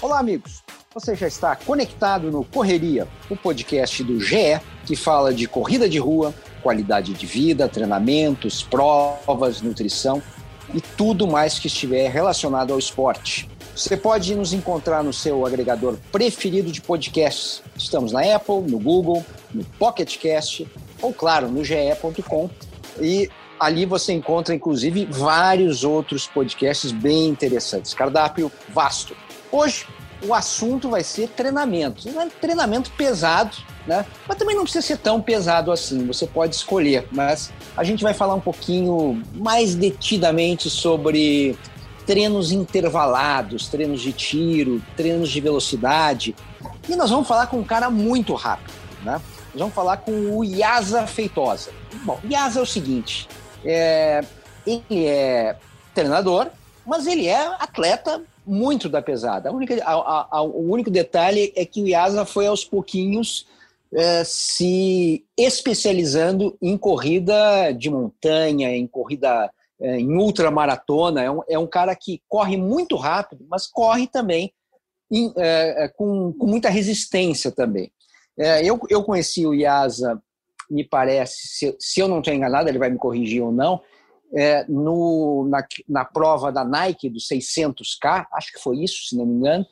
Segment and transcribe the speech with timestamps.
[0.00, 0.62] Olá, amigos.
[0.94, 5.98] Você já está conectado no Correria, o podcast do GE que fala de corrida de
[5.98, 10.22] rua, qualidade de vida, treinamentos, provas, nutrição
[10.72, 13.48] e tudo mais que estiver relacionado ao esporte.
[13.74, 17.62] Você pode nos encontrar no seu agregador preferido de podcasts.
[17.76, 20.66] Estamos na Apple, no Google, no Pocket Cast
[21.00, 22.50] ou, claro, no ge.com.
[23.00, 23.30] E
[23.62, 27.94] ali você encontra, inclusive, vários outros podcasts bem interessantes.
[27.94, 29.16] Cardápio vasto.
[29.50, 29.86] Hoje,
[30.24, 32.10] o assunto vai ser treinamento.
[32.10, 34.06] Não é treinamento pesado, né?
[34.26, 36.06] Mas também não precisa ser tão pesado assim.
[36.06, 37.06] Você pode escolher.
[37.12, 41.56] Mas a gente vai falar um pouquinho mais detidamente sobre
[42.06, 46.34] treinos intervalados, treinos de tiro, treinos de velocidade.
[46.88, 48.72] E nós vamos falar com um cara muito rápido,
[49.04, 49.20] né?
[49.52, 51.70] Nós vamos falar com o Yasa Feitosa.
[52.04, 53.28] Bom, Yasa é o seguinte,
[53.64, 54.22] é,
[54.66, 55.56] ele é
[55.94, 56.48] treinador,
[56.86, 59.48] mas ele é atleta muito da pesada.
[59.48, 63.46] A única, a, a, o único detalhe é que o Yasa foi aos pouquinhos
[63.94, 71.22] é, se especializando em corrida de montanha, em corrida é, em ultramaratona.
[71.22, 74.52] É um, é um cara que corre muito rápido, mas corre também
[75.10, 77.92] em, é, é com, com, muita resistência também.
[78.38, 80.20] É, eu, eu conheci o Yasa,
[80.72, 83.80] me parece, se, se eu não estou enganado, ele vai me corrigir ou não,
[84.34, 89.26] é, no, na, na prova da Nike do 600K, acho que foi isso, se não
[89.26, 89.66] me engano,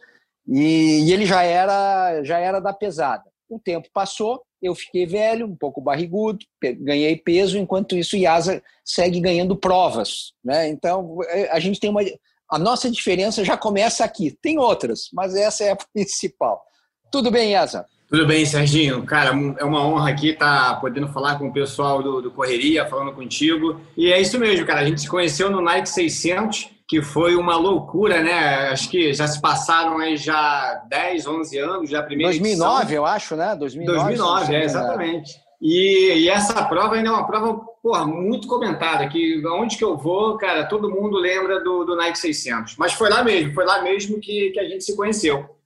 [0.47, 3.25] e, e ele já era, já era da pesada.
[3.49, 6.45] O tempo passou, eu fiquei velho, um pouco barrigudo,
[6.79, 10.33] ganhei peso, enquanto isso Yasa segue ganhando provas.
[10.45, 10.69] Né?
[10.69, 12.03] Então, é, a gente tem uma.
[12.49, 14.37] A nossa diferença já começa aqui.
[14.43, 16.63] Tem outras, mas essa é a principal.
[17.11, 17.87] Tudo bem, Yasa?
[18.11, 19.05] Tudo bem, Serginho.
[19.05, 22.85] Cara, é uma honra aqui estar tá podendo falar com o pessoal do, do Correria,
[22.85, 23.81] falando contigo.
[23.97, 24.81] E é isso mesmo, cara.
[24.81, 28.71] A gente se conheceu no Nike 600, que foi uma loucura, né?
[28.71, 32.97] Acho que já se passaram aí já 10, 11 anos, já a primeira 2009, edição.
[32.97, 33.55] eu acho, né?
[33.55, 35.31] 2009, 2009 é, exatamente.
[35.63, 39.97] E, e, essa prova ainda é uma prova porra, muito comentada, que onde que eu
[39.97, 42.77] vou, cara, todo mundo lembra do, do Nike 600.
[42.77, 45.60] Mas foi lá mesmo, foi lá mesmo que, que a gente se conheceu.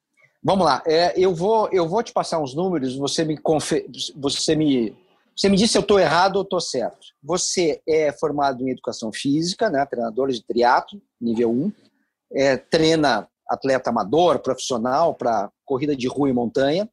[0.47, 3.87] Vamos lá, é, eu, vou, eu vou te passar uns números, você me, confe...
[4.15, 4.94] você me,
[5.34, 6.99] você me diz se eu estou errado ou estou certo.
[7.22, 11.72] Você é formado em educação física, né, treinador de triatlo, nível 1,
[12.34, 16.87] é, treina atleta amador, profissional, para corrida de rua e montanha.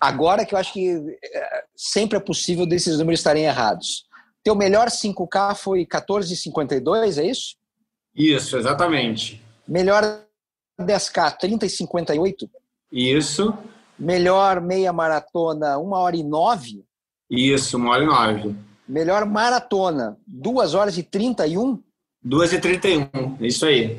[0.00, 4.06] Agora que eu acho que é, sempre é possível desses números estarem errados.
[4.42, 7.56] Teu melhor 5K foi 14,52, é isso?
[8.14, 9.40] Isso, exatamente.
[9.68, 10.24] Melhor
[10.80, 12.48] 10K, 30,58?
[12.90, 13.54] Isso.
[13.98, 16.84] Melhor meia maratona, 1 hora e 9?
[17.30, 18.54] Isso, 1 hora e 9.
[18.88, 21.78] Melhor maratona, 2 horas e 31?
[22.22, 23.98] 2 e 31, isso aí.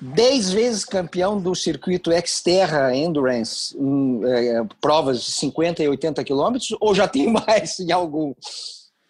[0.00, 6.76] 10 vezes campeão do circuito Xterra Endurance, em é, provas de 50 e 80 quilômetros,
[6.80, 8.34] ou já tem mais em algum?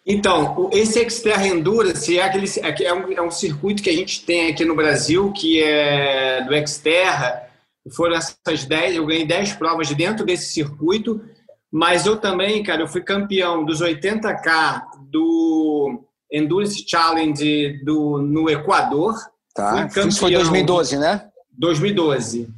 [0.05, 4.23] Então, esse Xterra Endurance é, aquele, é, é, um, é um circuito que a gente
[4.23, 7.49] tem aqui no Brasil, que é do Xterra,
[7.91, 11.21] foram essas 10, eu ganhei 10 provas dentro desse circuito,
[11.71, 19.15] mas eu também, cara, eu fui campeão dos 80K do Endurance Challenge do, no Equador.
[19.53, 21.27] Tá, isso foi 2012, né?
[21.57, 22.49] 2012.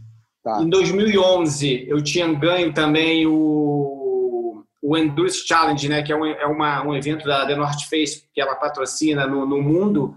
[0.44, 0.62] Tá.
[0.62, 6.46] Em 2011, eu tinha ganho também o, o Endurance Challenge, né, que é, um, é
[6.46, 10.16] uma, um evento da The North Face que ela patrocina no, no mundo.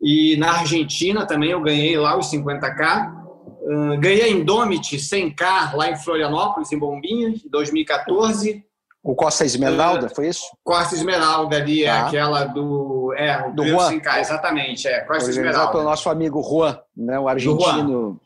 [0.00, 3.25] E na Argentina também eu ganhei lá os 50K.
[3.66, 8.64] Uh, ganhei em Domit 100K lá em Florianópolis, em Bombinhas, em 2014.
[9.02, 10.44] O Costa Esmeralda, uh, foi isso?
[10.62, 12.06] Costa Esmeralda ali, é tá.
[12.06, 13.12] aquela do.
[13.16, 13.98] É, do Juan.
[13.98, 15.00] 100K, exatamente, é.
[15.00, 15.78] Costa Esmeralda.
[15.78, 18.20] o nosso amigo Juan, né, o argentino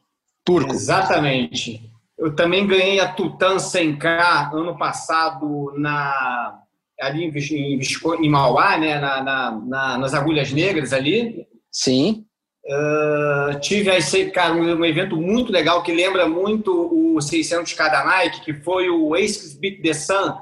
[0.44, 0.74] turco.
[0.74, 1.90] Exatamente.
[2.18, 6.60] Eu também ganhei a Tutan 100K ano passado na,
[7.00, 7.80] ali em, em,
[8.26, 11.46] em Mauá, né, na, na, na, nas Agulhas Negras ali.
[11.72, 12.26] Sim.
[12.64, 18.42] Uh, tive aí, cara, um, evento muito legal que lembra muito o 600K da Nike,
[18.42, 20.34] que foi o Aces Beat the Sun,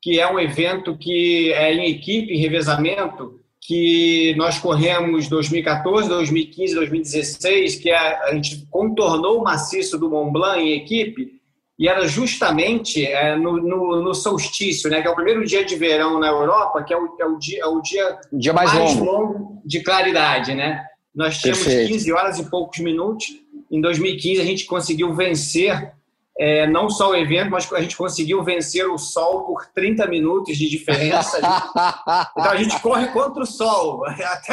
[0.00, 6.74] que é um evento que é em equipe, em revezamento, que nós corremos 2014, 2015,
[6.74, 11.36] 2016, que a, a gente contornou o maciço do Mont Blanc em equipe,
[11.78, 15.76] e era justamente é, no, no, no, solstício, né, que é o primeiro dia de
[15.76, 18.96] verão na Europa, que é o, é o dia, é o dia, dia mais, mais
[18.96, 19.04] longo.
[19.04, 20.82] longo de claridade, né?
[21.16, 21.92] Nós tínhamos Perfeito.
[21.92, 23.26] 15 horas e poucos minutos.
[23.70, 25.94] Em 2015, a gente conseguiu vencer
[26.38, 30.58] é, não só o evento, mas a gente conseguiu vencer o sol por 30 minutos
[30.58, 31.38] de diferença.
[32.36, 34.02] então a gente corre contra o sol.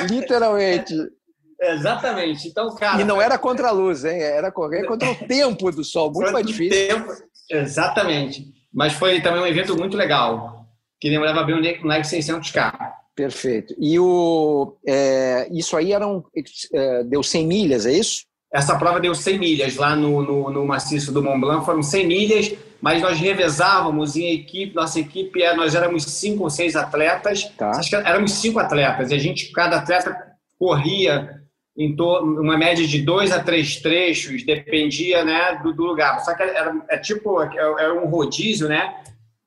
[0.10, 0.94] Literalmente.
[1.60, 2.48] Exatamente.
[2.48, 3.02] Então, cara.
[3.02, 4.22] E não era contra a luz, hein?
[4.22, 6.88] Era correr contra o tempo do sol, muito mais difícil.
[6.88, 7.12] Tempo.
[7.50, 8.46] Exatamente.
[8.74, 10.66] Mas foi também um evento muito legal,
[11.00, 12.93] que lembrava bem o Nike 600K.
[13.16, 13.76] Perfeito.
[13.78, 16.26] E o, é, isso aí eram,
[16.74, 18.26] é, deu 100 milhas, é isso?
[18.52, 22.08] Essa prova deu 100 milhas lá no, no, no maciço do Mont Blanc, foram 100
[22.08, 27.46] milhas, mas nós revezávamos em equipe, nossa equipe, é, nós éramos cinco ou seis atletas,
[27.58, 27.72] tá.
[27.72, 30.16] acho que éramos cinco atletas, e a gente, cada atleta
[30.60, 31.44] corria
[31.76, 36.20] em torno, uma média de dois a três trechos, dependia né, do, do lugar.
[36.20, 38.96] Só que era, é tipo, era é, é um rodízio, né?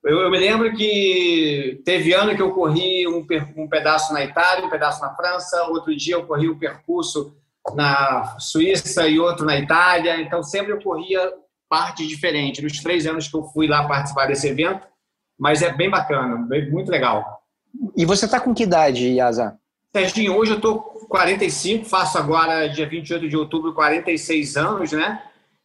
[0.06, 3.26] Eu, eu, me lembro que teve ano que eu corri um,
[3.56, 7.34] um pedaço na Itália, um pedaço na França, outro dia eu corri um percurso
[7.74, 10.20] na Suíça e outro na Itália.
[10.20, 11.32] Então sempre eu corria
[11.68, 12.62] parte diferente.
[12.62, 14.86] Nos três anos que eu fui lá participar desse evento,
[15.36, 16.36] mas é bem bacana,
[16.70, 17.42] muito legal.
[17.96, 19.58] E você está com que idade, Yasa?
[19.92, 25.20] Serginho, hoje eu estou 45, faço agora, dia 28 de outubro, 46 anos, né?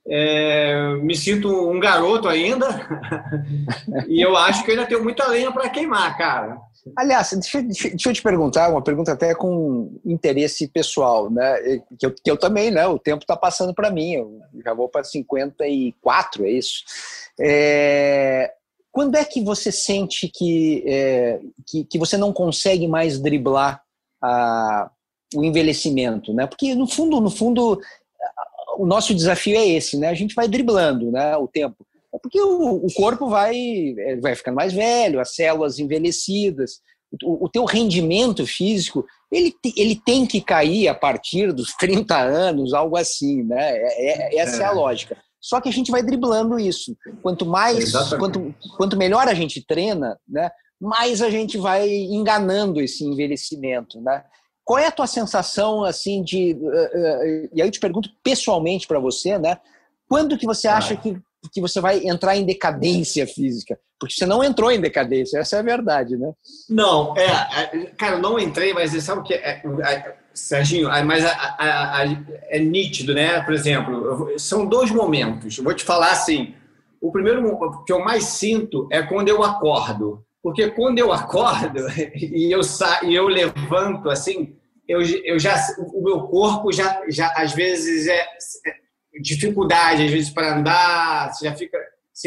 [0.07, 2.67] É, me sinto um garoto ainda
[4.09, 6.57] e eu acho que ainda tenho muita lenha para queimar, cara.
[6.97, 11.79] Aliás, deixa, deixa, eu te perguntar, uma pergunta até com interesse pessoal, né?
[11.99, 12.87] Que eu, que eu também, né?
[12.87, 16.83] O tempo está passando para mim, eu já vou para 54, é isso.
[17.39, 18.51] É,
[18.91, 23.81] quando é que você sente que, é, que, que, você não consegue mais driblar
[24.21, 24.89] a,
[25.35, 26.47] o envelhecimento, né?
[26.47, 27.79] Porque no fundo, no fundo,
[28.77, 30.09] o nosso desafio é esse, né?
[30.09, 31.35] A gente vai driblando, né?
[31.37, 31.85] O tempo.
[32.13, 33.55] É porque o, o corpo vai,
[33.97, 36.81] é, vai ficando mais velho, as células envelhecidas,
[37.23, 42.73] o, o teu rendimento físico, ele, ele tem que cair a partir dos 30 anos,
[42.73, 43.71] algo assim, né?
[43.71, 44.61] É, é, essa é.
[44.61, 45.17] é a lógica.
[45.39, 46.95] Só que a gente vai driblando isso.
[47.23, 53.03] Quanto mais, quanto, quanto melhor a gente treina, né, mais a gente vai enganando esse
[53.03, 54.23] envelhecimento, né?
[54.71, 56.53] Qual é a tua sensação assim de?
[56.53, 59.57] Uh, uh, e aí eu te pergunto pessoalmente para você, né?
[60.07, 61.19] Quando que você acha que
[61.51, 63.77] que você vai entrar em decadência física.
[63.99, 66.31] Porque você não entrou em decadência, essa é a verdade, né?
[66.69, 71.25] Não, é, é cara, eu não entrei, mas sabe o que é, é, Serginho, mas
[71.25, 72.05] a, a, a,
[72.47, 73.41] é nítido, né?
[73.41, 75.57] Por exemplo, são dois momentos.
[75.57, 76.55] Eu vou te falar assim:
[77.01, 80.23] o primeiro que eu mais sinto é quando eu acordo.
[80.41, 84.55] Porque quando eu acordo e eu, sa e eu levanto assim,
[84.91, 88.27] eu, eu já, o meu corpo já, já às vezes é,
[89.21, 91.77] dificuldade, às vezes, para andar, você já fica,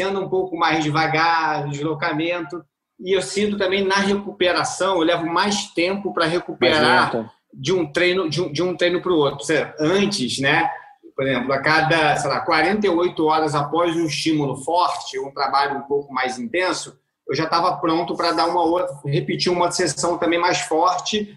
[0.01, 2.63] anda um pouco mais devagar, deslocamento.
[2.99, 8.29] E eu sinto também na recuperação, eu levo mais tempo para recuperar de um treino
[8.29, 9.45] de um, de um treino para o outro.
[9.45, 10.69] Seja, antes, né?
[11.15, 15.83] Por exemplo, a cada, sei lá, 48 horas após um estímulo forte, um trabalho um
[15.83, 16.97] pouco mais intenso,
[17.27, 21.35] eu já estava pronto para dar uma outra, repetir uma sessão também mais forte,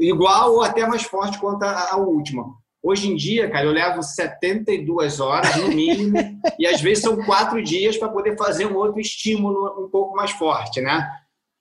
[0.00, 2.44] igual ou até mais forte quanto a, a última.
[2.82, 6.16] Hoje em dia, cara, eu levo 72 horas no mínimo
[6.58, 10.30] e às vezes são quatro dias para poder fazer um outro estímulo um pouco mais
[10.30, 11.06] forte, né?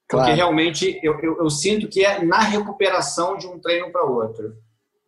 [0.08, 0.36] Porque claro.
[0.36, 4.56] realmente eu, eu, eu, sinto que é na recuperação de um treino para outro.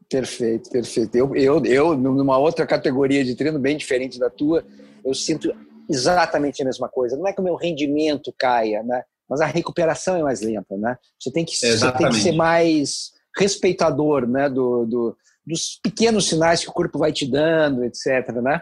[0.08, 1.16] Perfeito, perfeito.
[1.16, 4.64] Eu, eu, eu, numa outra categoria de treino bem diferente da tua,
[5.04, 5.52] eu sinto
[5.90, 7.18] exatamente a mesma coisa.
[7.18, 9.02] Não é que o meu rendimento caia, né?
[9.30, 10.98] Mas a recuperação é mais lenta, né?
[11.18, 14.50] Você tem que, você tem que ser mais respeitador, né?
[14.50, 18.30] do, do dos pequenos sinais que o corpo vai te dando, etc.
[18.42, 18.62] Né?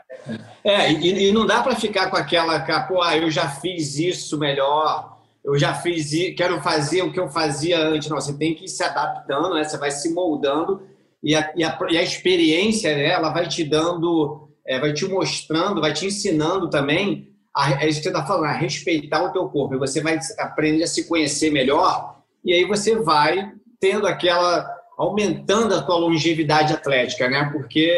[0.64, 4.38] É, e, e não dá para ficar com aquela, pô, ah, eu já fiz isso
[4.38, 8.10] melhor, eu já fiz, quero fazer o que eu fazia antes.
[8.10, 9.64] Não, você tem que ir se adaptando, né?
[9.64, 10.82] você vai se moldando
[11.22, 15.06] e a, e a, e a experiência, né, ela vai te dando, é, vai te
[15.06, 19.34] mostrando, vai te ensinando também a, é isso que você está falando, a respeitar o
[19.34, 19.76] teu corpo.
[19.76, 25.74] E você vai aprender a se conhecer melhor e aí você vai tendo aquela aumentando
[25.74, 27.50] a tua longevidade atlética, né?
[27.54, 27.90] Porque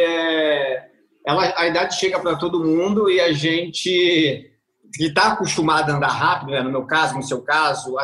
[1.25, 4.47] ela, a idade chega para todo mundo e a gente
[4.93, 6.61] que está acostumado a andar rápido, né?
[6.61, 7.95] no meu caso, no seu caso,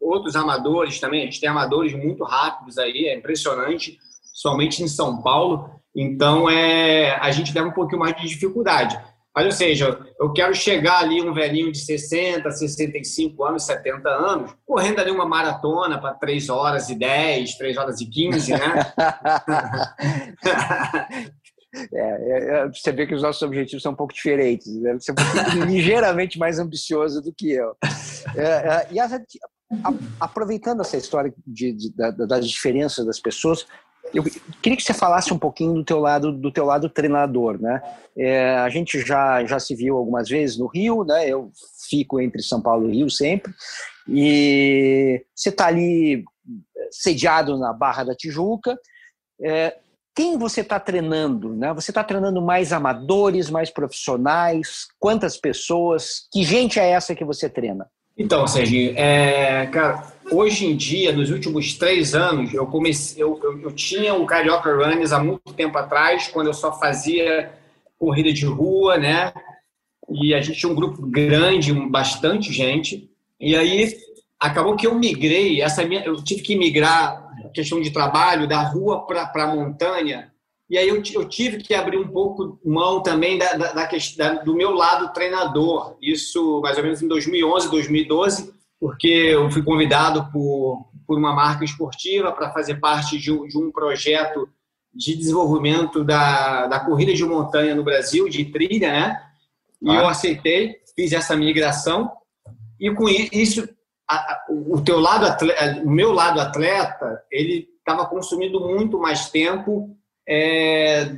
[0.00, 3.98] outros amadores também, a gente tem amadores muito rápidos aí, é impressionante,
[4.34, 5.70] somente em São Paulo.
[5.94, 8.98] Então, é, a gente leva um pouquinho mais de dificuldade.
[9.34, 14.54] Mas, ou seja, eu quero chegar ali um velhinho de 60, 65 anos, 70 anos,
[14.64, 18.92] correndo ali uma maratona para 3 horas e 10, 3 horas e 15, né?
[21.92, 24.72] É, é, é, você vê que os nossos objetivos são um pouco diferentes.
[24.80, 24.94] Né?
[24.94, 25.14] Você é
[25.58, 27.76] um ligeiramente mais ambicioso do que eu.
[28.36, 33.66] É, é, e a, a, aproveitando essa história de, de, da, das diferenças das pessoas,
[34.12, 34.22] eu
[34.60, 37.82] queria que você falasse um pouquinho do teu lado, do teu lado treinador, né?
[38.16, 41.28] É, a gente já, já se viu algumas vezes no Rio, né?
[41.28, 41.50] Eu
[41.88, 43.52] fico entre São Paulo e Rio sempre.
[44.08, 46.24] E você está ali
[46.90, 48.78] sediado na Barra da Tijuca.
[49.40, 49.76] É,
[50.14, 51.54] quem você está treinando?
[51.54, 51.72] Né?
[51.74, 54.86] Você está treinando mais amadores, mais profissionais?
[54.98, 56.28] Quantas pessoas?
[56.32, 57.88] Que gente é essa que você treina?
[58.16, 63.60] Então, Serginho, é, cara, hoje em dia, nos últimos três anos, eu comecei, eu, eu,
[63.60, 67.52] eu, tinha o Carioca Runners há muito tempo atrás, quando eu só fazia
[67.98, 69.32] corrida de rua, né?
[70.10, 73.10] E a gente tinha um grupo grande, bastante gente.
[73.40, 73.96] E aí
[74.38, 77.24] acabou que eu migrei, essa minha, eu tive que migrar
[77.54, 80.32] questão de trabalho da rua para a montanha.
[80.68, 84.54] E aí eu, eu, tive que abrir um pouco mão também da, da, da, do
[84.54, 85.96] meu lado treinador.
[86.02, 88.52] Isso mais ou menos em 2011, 2012,
[88.84, 93.72] porque eu fui convidado por, por uma marca esportiva para fazer parte de, de, um
[93.72, 94.46] projeto
[94.92, 99.22] de desenvolvimento da, da corrida de montanha no Brasil, de trilha, né?
[99.80, 99.94] E ah.
[99.94, 102.12] eu aceitei, fiz essa migração.
[102.78, 103.66] E com isso,
[104.06, 109.96] a, o teu lado atleta, o meu lado atleta, ele estava consumindo muito mais tempo
[110.28, 111.10] é,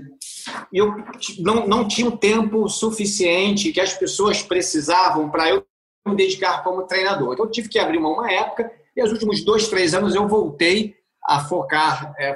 [0.72, 0.94] eu
[1.40, 5.66] não, não tinha o tempo suficiente que as pessoas precisavam para eu
[6.08, 7.34] me dedicar como treinador.
[7.34, 10.26] Então, eu tive que abrir uma, uma época e, nos últimos dois, três anos, eu
[10.26, 12.34] voltei a focar é,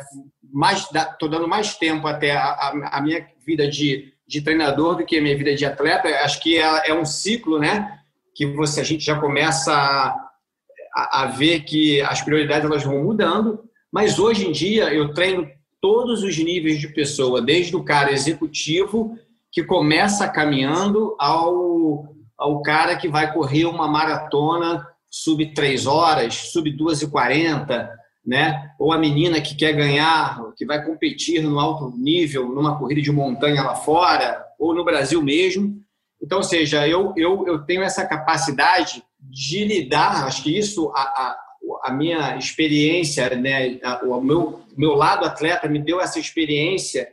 [0.52, 5.06] mais, estou dando mais tempo até a, a, a, minha vida de, de treinador do
[5.06, 6.08] que a minha vida de atleta.
[6.22, 7.98] Acho que é, é um ciclo, né?
[8.34, 13.64] Que você, a gente já começa a, a ver que as prioridades elas vão mudando.
[13.90, 15.48] Mas hoje em dia eu treino
[15.80, 19.16] todos os níveis de pessoa, desde o cara executivo
[19.50, 26.70] que começa caminhando ao, ao cara que vai correr uma maratona sub 3 horas, sub
[26.70, 27.90] 2 e 40,
[28.26, 28.70] né?
[28.78, 33.12] Ou a menina que quer ganhar, que vai competir no alto nível, numa corrida de
[33.12, 35.78] montanha lá fora, ou no Brasil mesmo.
[36.22, 41.00] Então, ou seja, eu, eu, eu tenho essa capacidade de lidar, acho que isso, a,
[41.02, 41.38] a,
[41.84, 47.06] a minha experiência, né, o meu, meu lado atleta me deu essa experiência,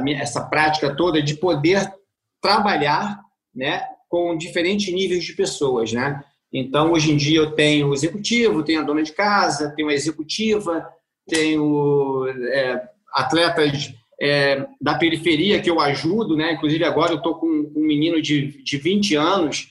[0.00, 1.92] minha, essa prática toda de poder
[2.40, 3.20] trabalhar
[3.54, 5.90] né, com diferentes níveis de pessoas.
[5.90, 6.22] Né?
[6.52, 9.94] Então, hoje em dia, eu tenho o executivo, tenho a dona de casa, tenho a
[9.94, 10.86] executiva,
[11.26, 12.82] tenho é,
[13.14, 16.52] atletas é, da periferia que eu ajudo, né?
[16.52, 19.70] inclusive agora eu estou com um menino de, de 20 anos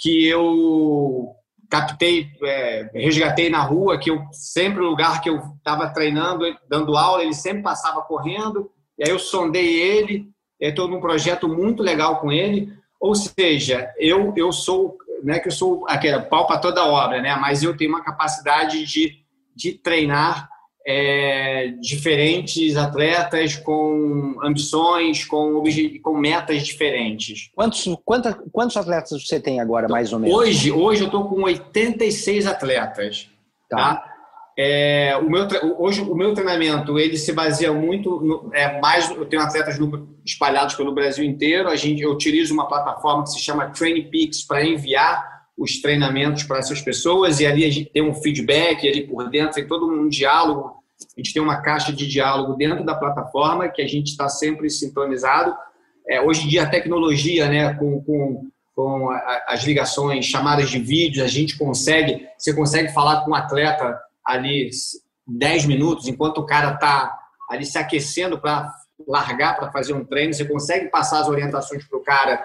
[0.00, 1.28] que eu
[1.68, 6.96] captei, é, resgatei na rua, que eu sempre o lugar que eu estava treinando, dando
[6.96, 12.20] aula, ele sempre passava correndo, e aí eu sondei ele, estou num projeto muito legal
[12.20, 12.72] com ele,
[13.02, 17.20] ou seja, eu, eu sou, não é que eu sou aquele pau para toda obra,
[17.20, 17.34] né?
[17.34, 19.16] mas eu tenho uma capacidade de,
[19.56, 20.48] de treinar
[20.86, 25.64] é, diferentes atletas com ambições, com,
[26.00, 27.50] com metas diferentes.
[27.56, 30.36] Quantos, quantos, quantos atletas você tem agora, então, mais ou menos?
[30.36, 33.28] Hoje, hoje eu estou com 86 atletas.
[33.68, 33.96] Tá.
[33.96, 34.11] tá?
[34.58, 35.46] É, o meu,
[35.78, 40.14] hoje o meu treinamento ele se baseia muito no, é, mais eu tenho atletas no,
[40.26, 44.62] espalhados pelo Brasil inteiro a gente eu utilizo uma plataforma que se chama TrainPix para
[44.62, 49.28] enviar os treinamentos para essas pessoas e ali a gente tem um feedback ali por
[49.30, 50.82] dentro, tem todo um diálogo.
[51.16, 54.70] A gente tem uma caixa de diálogo dentro da plataforma que a gente está sempre
[54.70, 55.54] sintonizado.
[56.08, 59.10] É, hoje em dia a tecnologia, né, com, com, com
[59.46, 63.98] as ligações, chamadas de vídeo, a gente consegue, você consegue falar com o um atleta
[64.24, 64.70] ali
[65.26, 67.18] 10 minutos, enquanto o cara está
[67.50, 68.72] ali se aquecendo para
[69.06, 72.44] largar para fazer um treino, você consegue passar as orientações para o cara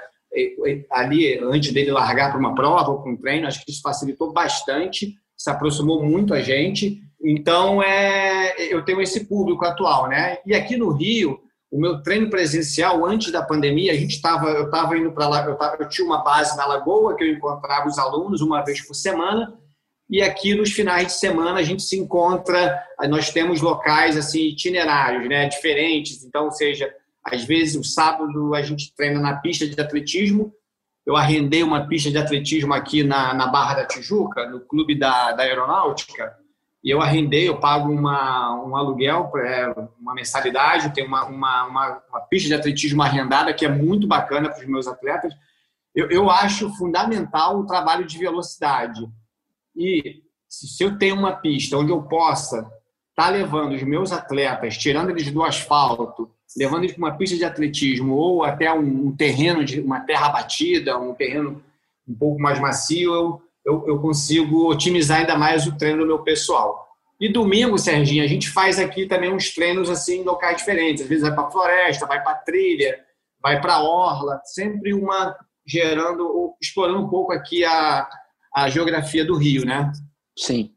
[0.92, 4.32] ali antes dele largar para uma prova ou para um treino, acho que isso facilitou
[4.32, 7.02] bastante, se aproximou muito a gente.
[7.24, 10.38] Então, é, eu tenho esse público atual, né?
[10.46, 11.40] E aqui no Rio,
[11.72, 15.46] o meu treino presencial antes da pandemia, a gente estava, eu estava indo para lá,
[15.46, 18.82] eu, tava, eu tinha uma base na Lagoa que eu encontrava os alunos uma vez
[18.86, 19.54] por semana.
[20.10, 25.28] E aqui nos finais de semana a gente se encontra, nós temos locais assim itinerários,
[25.28, 26.24] né, diferentes.
[26.24, 26.94] Então, ou seja,
[27.30, 30.54] às vezes, o sábado a gente treina na pista de atletismo.
[31.06, 35.34] Eu arrendei uma pista de atletismo aqui na, na Barra da Tijuca, no clube da,
[35.34, 36.34] da Aeronáutica.
[36.84, 42.02] E eu arrendei, eu pago uma, um aluguel, é, uma mensalidade, tem uma, uma, uma,
[42.10, 45.34] uma, pista de atletismo arrendada que é muito bacana para os meus atletas.
[45.94, 49.06] Eu, eu acho fundamental o trabalho de velocidade.
[49.78, 52.72] E se eu tenho uma pista onde eu possa estar
[53.16, 57.46] tá levando os meus atletas, tirando eles do asfalto, levando ele para uma pista de
[57.46, 61.64] atletismo ou até um, um, terreno de uma terra batida, um terreno
[62.08, 66.20] um pouco mais macio, eu, eu, eu, consigo otimizar ainda mais o treino do meu
[66.20, 66.88] pessoal.
[67.20, 71.04] E domingo, Serginho, a gente faz aqui também uns treinos assim em locais diferentes.
[71.04, 73.00] Às vezes vai para floresta, vai para trilha,
[73.42, 78.08] vai para orla, sempre uma gerando, explorando um pouco aqui a,
[78.58, 79.92] a geografia do Rio, né?
[80.36, 80.72] Sim.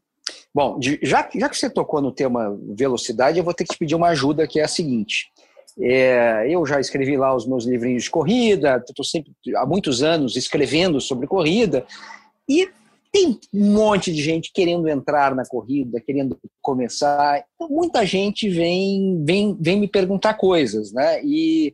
[0.53, 3.95] Bom, já, já que você tocou no tema velocidade, eu vou ter que te pedir
[3.95, 5.31] uma ajuda, que é a seguinte.
[5.79, 10.35] É, eu já escrevi lá os meus livrinhos de corrida, estou sempre há muitos anos
[10.35, 11.83] escrevendo sobre corrida,
[12.47, 12.69] e
[13.11, 17.43] tem um monte de gente querendo entrar na corrida, querendo começar.
[17.55, 21.19] Então, muita gente vem, vem, vem me perguntar coisas, né?
[21.23, 21.73] E,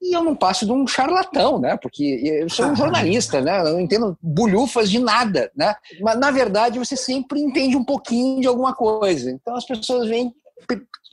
[0.00, 1.76] e eu não passo de um charlatão, né?
[1.76, 3.60] Porque eu sou um jornalista, né?
[3.60, 5.74] Eu não entendo bulhufas de nada, né?
[6.00, 9.30] Mas, na verdade, você sempre entende um pouquinho de alguma coisa.
[9.30, 10.32] Então, as pessoas vêm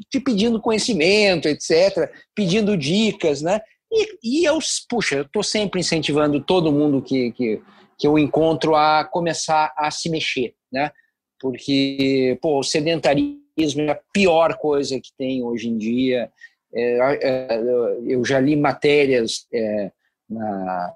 [0.10, 3.60] te pedindo conhecimento, etc., pedindo dicas, né?
[3.92, 7.62] E, e eu, puxa, eu estou sempre incentivando todo mundo que, que
[7.98, 10.92] que eu encontro a começar a se mexer, né?
[11.40, 16.32] Porque, pô, o sedentarismo é a pior coisa que tem hoje em dia.
[16.78, 17.60] É, é,
[18.06, 19.92] eu já li matérias é,
[20.30, 20.94] na,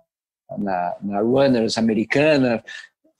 [0.58, 2.64] na, na Runners americana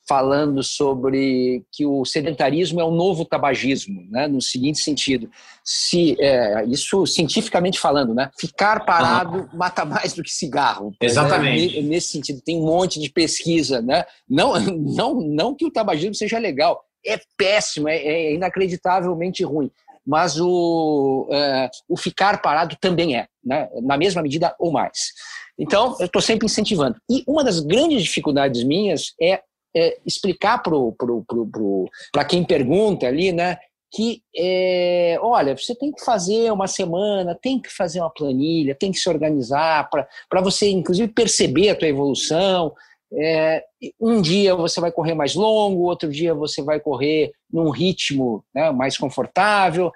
[0.08, 4.28] falando sobre que o sedentarismo é o novo tabagismo, né?
[4.28, 5.30] no seguinte sentido,
[5.64, 8.30] se é, isso cientificamente falando, né?
[8.38, 10.94] ficar parado mata mais do que cigarro.
[11.00, 11.82] Exatamente.
[11.82, 11.88] Né?
[11.88, 14.04] Nesse sentido, tem um monte de pesquisa, né?
[14.30, 19.72] Não, não, não que o tabagismo seja legal, é péssimo, é, é inacreditavelmente ruim.
[20.06, 23.70] Mas o, é, o ficar parado também é, né?
[23.84, 25.12] na mesma medida ou mais.
[25.60, 26.96] Então, eu estou sempre incentivando.
[27.10, 29.42] E uma das grandes dificuldades minhas é
[29.76, 33.58] é, explicar para quem pergunta ali, né?
[33.94, 38.92] Que, é, olha, você tem que fazer uma semana, tem que fazer uma planilha, tem
[38.92, 42.74] que se organizar para você, inclusive, perceber a tua evolução.
[43.14, 43.64] É,
[44.00, 48.72] um dia você vai correr mais longo, outro dia você vai correr num ritmo né,
[48.72, 49.92] mais confortável.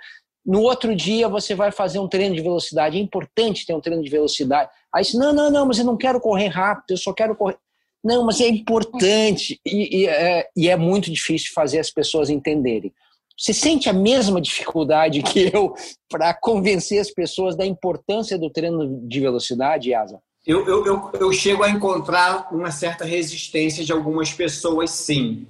[0.46, 2.98] No outro dia você vai fazer um treino de velocidade.
[2.98, 4.70] É importante ter um treino de velocidade.
[4.94, 7.58] Aí, não, não, não, mas eu não quero correr rápido, eu só quero correr.
[8.04, 12.94] Não, mas é importante e, e, é, e é muito difícil fazer as pessoas entenderem.
[13.38, 15.74] Você sente a mesma dificuldade que eu
[16.10, 20.22] para convencer as pessoas da importância do treino de velocidade, Asa?
[20.46, 25.48] Eu, eu, eu, eu, chego a encontrar uma certa resistência de algumas pessoas, sim.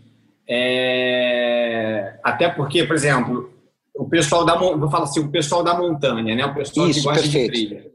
[0.48, 2.18] É...
[2.24, 3.54] Até porque, por exemplo,
[3.94, 6.46] o pessoal da vou falar assim, o pessoal da montanha, né?
[6.46, 7.54] O pessoal Isso, que gosta perfeito.
[7.54, 7.92] de trilha.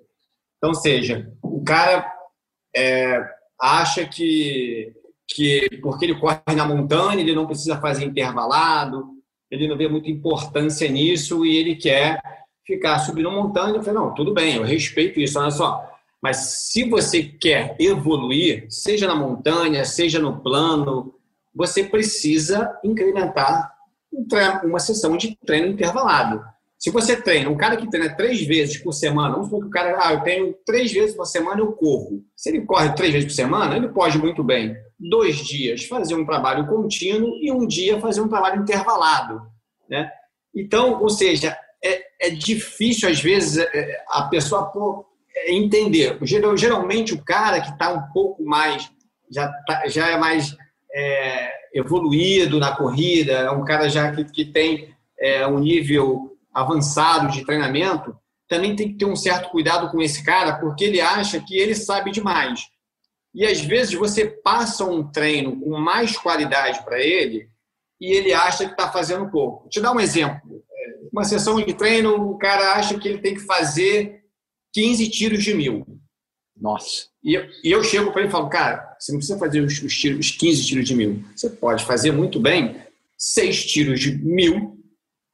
[0.58, 2.12] Então, seja, o cara
[2.76, 3.18] é,
[3.58, 4.92] acha que,
[5.26, 9.08] que porque ele corre na montanha, ele não precisa fazer intervalado,
[9.50, 12.20] ele não vê muita importância nisso e ele quer
[12.66, 13.76] ficar subindo montanha.
[13.76, 15.89] Eu falei, não, tudo bem, eu respeito isso, olha só.
[16.22, 16.37] Mas
[16.70, 21.14] se você quer evoluir, seja na montanha, seja no plano,
[21.54, 23.72] você precisa incrementar
[24.64, 26.42] uma sessão de treino intervalado.
[26.78, 29.70] Se você treina, um cara que treina três vezes por semana, vamos supor que o
[29.70, 32.22] cara, ah, eu tenho três vezes por semana, eu corro.
[32.35, 36.24] Se ele corre três vezes por semana, ele pode muito bem, dois dias, fazer um
[36.24, 39.42] trabalho contínuo e um dia fazer um trabalho intervalado.
[39.90, 40.11] Né?
[40.54, 41.54] Então, ou seja,
[41.85, 44.72] é, é difícil, às vezes, é, é a pessoa
[45.48, 46.18] entender.
[46.55, 48.90] Geralmente, o cara que está um pouco mais,
[49.31, 50.57] já, tá, já é mais
[50.92, 57.31] é, evoluído na corrida, é um cara já que, que tem é, um nível avançado
[57.33, 58.16] de treinamento,
[58.48, 61.74] também tem que ter um certo cuidado com esse cara, porque ele acha que ele
[61.74, 62.68] sabe demais.
[63.33, 67.48] E às vezes você passa um treino com mais qualidade para ele
[68.00, 69.61] e ele acha que está fazendo pouco.
[69.61, 70.40] Vou te dar um exemplo.
[71.12, 74.19] Uma sessão de treino, o cara acha que ele tem que fazer
[74.72, 75.87] 15 tiros de mil.
[76.56, 77.09] Nossa.
[77.22, 79.83] E eu, e eu chego para ele e falo, cara, você não precisa fazer os,
[79.83, 81.24] os, tiros, os 15 tiros de mil.
[81.35, 82.76] Você pode fazer muito bem
[83.16, 84.78] seis tiros de mil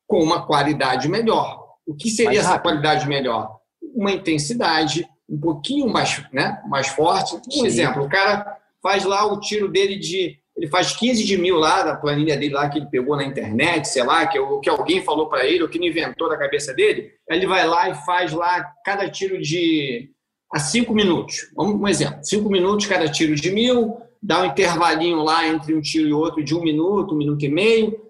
[0.06, 1.66] com uma qualidade melhor.
[1.86, 3.58] O que seria essa qualidade melhor?
[3.94, 7.36] Uma intensidade um pouquinho mais, né, mais forte.
[7.36, 7.66] Um Sim.
[7.66, 10.38] exemplo, o cara faz lá o tiro dele de.
[10.56, 13.88] Ele faz 15 de mil lá da planilha dele lá que ele pegou na internet,
[13.88, 17.12] sei lá, que, que alguém falou para ele, ou que ele inventou da cabeça dele.
[17.28, 20.10] Ele vai lá e faz lá cada tiro de.
[20.52, 21.50] a cinco minutos.
[21.54, 25.80] Vamos um exemplo: cinco minutos cada tiro de mil, dá um intervalinho lá entre um
[25.80, 28.06] tiro e outro de um minuto, um minuto e meio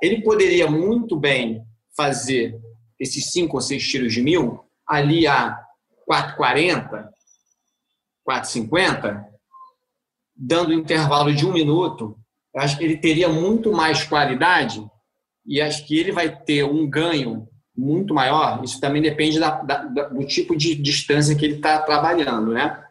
[0.00, 1.64] ele poderia muito bem
[1.96, 2.60] fazer
[2.98, 5.58] esses cinco ou seis tiros de mil ali a
[6.08, 7.08] 4,40,
[8.28, 9.24] 4,50,
[10.42, 12.18] dando intervalo de um minuto.
[12.56, 14.84] Acho que ele teria muito mais qualidade
[15.46, 18.62] e acho que ele vai ter um ganho muito maior.
[18.64, 22.82] Isso também depende da, da, do tipo de distância que ele está trabalhando, né?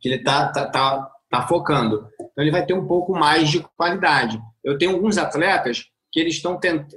[0.00, 2.08] Que ele está tá, tá, tá focando.
[2.14, 4.40] Então, ele vai ter um pouco mais de qualidade.
[4.64, 6.88] Eu tenho alguns atletas que eles estão tentando.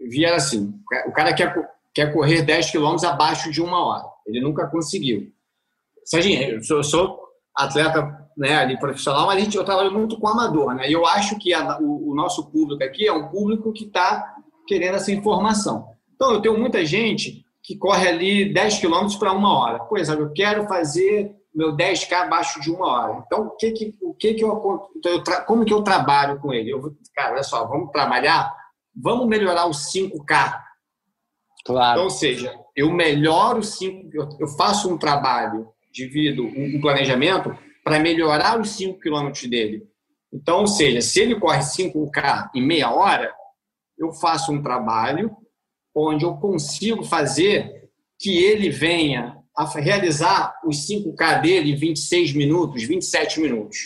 [0.00, 0.72] vieram assim:
[1.06, 1.54] o cara quer,
[1.92, 4.04] quer correr 10 quilômetros abaixo de uma hora.
[4.26, 5.32] Ele nunca conseguiu.
[6.04, 10.18] Serginho, eu sou, eu sou atleta né, ali profissional, mas a gente, eu trabalho muito
[10.18, 10.88] com amador, né?
[10.88, 14.34] E eu acho que a, o, o, nosso público aqui é um público que está
[14.66, 15.88] querendo essa informação.
[16.14, 19.80] Então, eu tenho muita gente que corre ali 10 quilômetros para uma hora.
[19.80, 23.22] Pois é, eu quero fazer meu 10K abaixo de uma hora.
[23.26, 26.52] Então, o que que, o que, que eu, então, eu como que eu trabalho com
[26.52, 26.70] ele?
[26.70, 26.80] Eu,
[27.14, 28.54] cara, olha só, vamos trabalhar,
[28.94, 30.60] vamos melhorar o 5K.
[31.66, 31.92] Claro.
[31.92, 37.98] Então, ou seja, eu melhoro 5, eu, eu faço um trabalho, divido um, planejamento para
[37.98, 39.82] melhorar os 5 quilômetros dele.
[40.32, 43.32] Então, ou seja, se ele corre 5K em meia hora,
[43.98, 45.36] eu faço um trabalho
[45.94, 52.84] onde eu consigo fazer que ele venha a realizar os 5K dele em 26 minutos,
[52.84, 53.78] 27 minutos.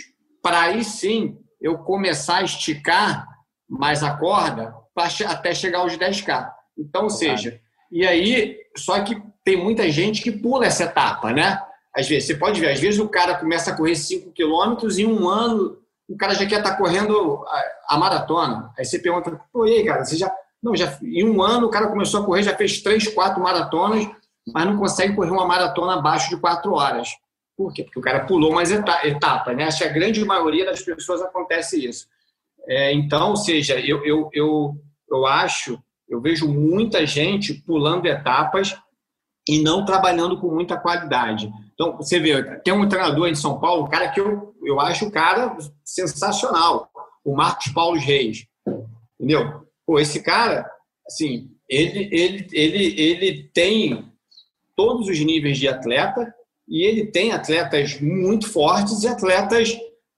[0.42, 3.26] Para aí sim eu começar a esticar
[3.68, 4.74] mais a corda
[5.26, 6.50] até chegar aos 10K.
[6.78, 11.60] Então, ou seja, e aí, só que tem muita gente que pula essa etapa, né?
[11.96, 15.06] Às vezes, você pode ver, às vezes o cara começa a correr 5 quilômetros em
[15.06, 15.78] um ano
[16.08, 18.72] o cara já quer estar tá correndo a, a maratona.
[18.78, 20.32] Aí você pergunta, pô, e aí, cara, você já.
[20.62, 24.08] Não, já em um ano o cara começou a correr, já fez três, quatro maratonas,
[24.46, 27.10] mas não consegue correr uma maratona abaixo de quatro horas.
[27.56, 27.84] Por quê?
[27.84, 29.64] Porque o cara pulou mais etapas, né?
[29.64, 32.06] Acho que a grande maioria das pessoas acontece isso.
[32.66, 34.74] É, então, ou seja, eu, eu, eu,
[35.10, 35.78] eu acho,
[36.08, 38.74] eu vejo muita gente pulando etapas
[39.46, 41.52] e não trabalhando com muita qualidade.
[41.74, 45.06] Então, você vê, tem um treinador em São Paulo, um cara que eu, eu acho
[45.06, 46.88] o cara sensacional,
[47.24, 48.46] o Marcos Paulo Reis.
[49.18, 49.66] Entendeu?
[49.84, 50.70] Pô, esse cara,
[51.06, 54.08] assim, ele, ele, ele, ele tem
[54.76, 56.32] todos os níveis de atleta
[56.68, 59.76] e ele tem atletas muito fortes e atletas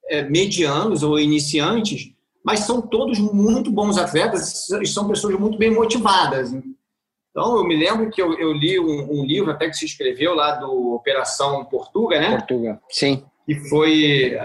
[0.09, 2.11] é, medianos ou iniciantes,
[2.43, 6.51] mas são todos muito bons atletas e são pessoas muito bem motivadas.
[7.37, 10.33] Então, eu me lembro que eu, eu li um, um, livro até que se escreveu
[10.33, 12.31] lá do Operação Portuga, né?
[12.31, 13.23] Portuga, sim.
[13.47, 14.35] E foi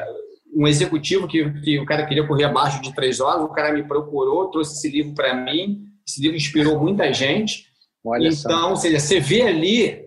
[0.55, 3.83] um executivo que, que o cara queria correr abaixo de três horas, o cara me
[3.83, 7.66] procurou, trouxe esse livro para mim, esse livro inspirou muita gente.
[8.05, 10.05] Olha então, ou seja, você vê ali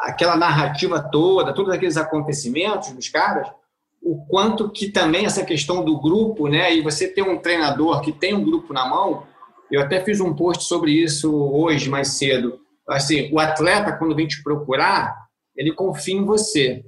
[0.00, 3.46] aquela narrativa toda, todos aqueles acontecimentos dos caras,
[4.02, 6.74] o quanto que também essa questão do grupo, né?
[6.74, 9.29] E você ter um treinador que tem um grupo na mão,
[9.70, 12.60] eu até fiz um post sobre isso hoje, mais cedo.
[12.88, 15.14] Assim, o atleta, quando vem te procurar,
[15.56, 16.84] ele confia em você,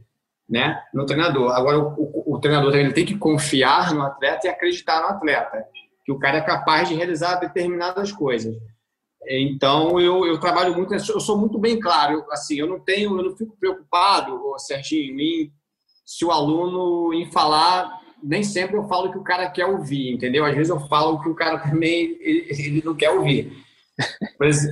[0.48, 0.82] né?
[0.92, 1.52] No treinador.
[1.52, 5.64] Agora, o, o, o treinador ele tem que confiar no atleta e acreditar no atleta,
[6.04, 8.54] que o cara é capaz de realizar determinadas coisas.
[9.28, 13.24] Então, eu, eu trabalho muito, eu sou muito bem claro, assim, eu não tenho, eu
[13.24, 15.52] não fico preocupado, Serginho, em
[16.04, 20.12] se o aluno em falar nem sempre eu falo o que o cara quer ouvir,
[20.12, 20.44] entendeu?
[20.44, 23.52] Às vezes eu falo o que o cara também ele, ele não quer ouvir.
[24.38, 24.64] Mas,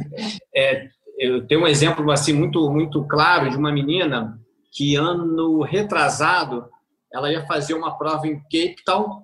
[0.54, 4.40] é, eu tenho um exemplo assim muito muito claro de uma menina
[4.72, 6.66] que ano retrasado
[7.12, 9.22] ela ia fazer uma prova em Cape Town,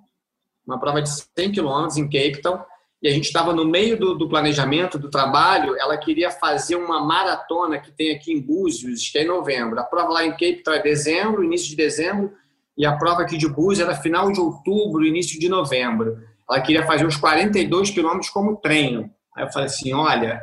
[0.66, 2.60] uma prova de 100 quilômetros em Cape Town,
[3.00, 7.00] e a gente estava no meio do, do, planejamento do trabalho, ela queria fazer uma
[7.00, 9.78] maratona que tem aqui em Búzios, que é em novembro.
[9.78, 12.32] A prova lá em Cape Town é dezembro, início de dezembro,
[12.76, 16.18] e a prova aqui de Búzios era final de outubro, início de novembro.
[16.48, 19.10] Ela queria fazer os 42 quilômetros como treino.
[19.34, 20.42] Aí eu falei assim, olha,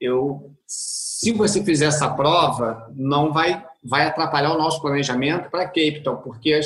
[0.00, 6.02] eu, se você fizer essa prova, não vai, vai atrapalhar o nosso planejamento para Cape
[6.02, 6.60] Town, porque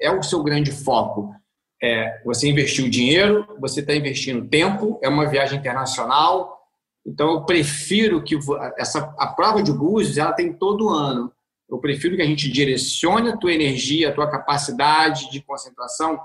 [0.00, 1.34] é o seu grande foco.
[1.82, 6.62] É, você investiu dinheiro, você está investindo tempo, é uma viagem internacional,
[7.04, 8.38] então eu prefiro que
[8.78, 11.32] essa a prova de Búzios ela tem todo ano.
[11.72, 16.20] Eu prefiro que a gente direcione a tua energia, a tua capacidade de concentração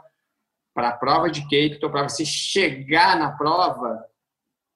[0.75, 3.97] para a prova de Cape para você chegar na prova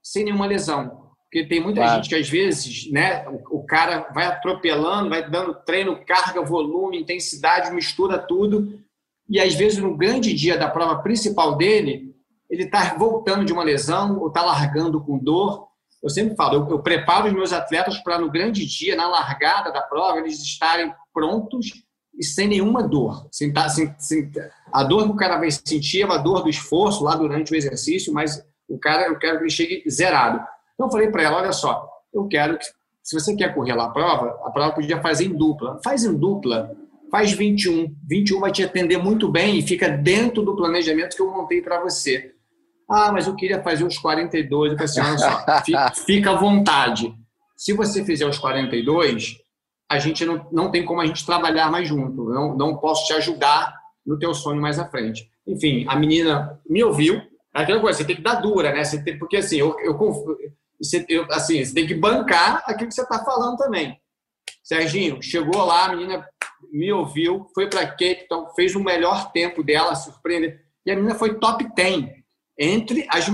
[0.02, 1.12] sem nenhuma lesão.
[1.24, 1.96] Porque tem muita claro.
[1.98, 7.02] gente que, às vezes, né, o, o, cara vai atropelando, vai dando treino, carga, volume,
[7.02, 8.82] intensidade, mistura tudo.
[9.30, 12.16] E, às vezes, no grande dia da prova principal dele,
[12.50, 15.68] ele está voltando de uma lesão ou está largando com dor
[16.02, 19.72] eu sempre falo, eu, eu preparo os meus atletas para no grande dia, na largada
[19.72, 21.84] da prova, eles estarem prontos
[22.18, 23.28] e sem nenhuma dor.
[23.32, 24.32] Sem, tá, sem, sem,
[24.72, 27.56] a dor que o cara vai sentir é uma dor do esforço lá durante o
[27.56, 30.40] exercício, mas o cara, eu quero que ele chegue zerado.
[30.74, 32.66] Então eu falei para ela, olha só, eu quero que,
[33.04, 35.80] se você quer correr lá a prova, a prova podia fazer em dupla.
[35.84, 36.76] Faz em dupla,
[37.12, 37.96] faz 21.
[38.08, 41.82] 21 vai te atender muito bem e fica dentro do planejamento que eu montei para
[41.82, 42.34] você.
[42.92, 44.74] Ah, mas eu queria fazer os 42.
[44.74, 47.16] Eu falei assim, olha só, fica à vontade.
[47.56, 49.38] Se você fizer os 42,
[49.90, 52.26] a gente não, não tem como a gente trabalhar mais junto.
[52.30, 53.74] Não, não posso te ajudar
[54.06, 55.30] no teu sonho mais à frente.
[55.48, 57.22] Enfim, a menina me ouviu.
[57.56, 58.84] É aquela coisa, você tem que dar dura, né?
[58.84, 59.98] Você tem, porque assim, eu, eu,
[60.80, 63.98] você, eu, assim, você tem que bancar aquilo que você está falando também.
[64.64, 66.26] Serginho, chegou lá, a menina
[66.72, 70.58] me ouviu, foi para Cape Town, fez o melhor tempo dela, surpreendeu.
[70.86, 72.21] E a menina foi top 10
[72.62, 73.26] entre as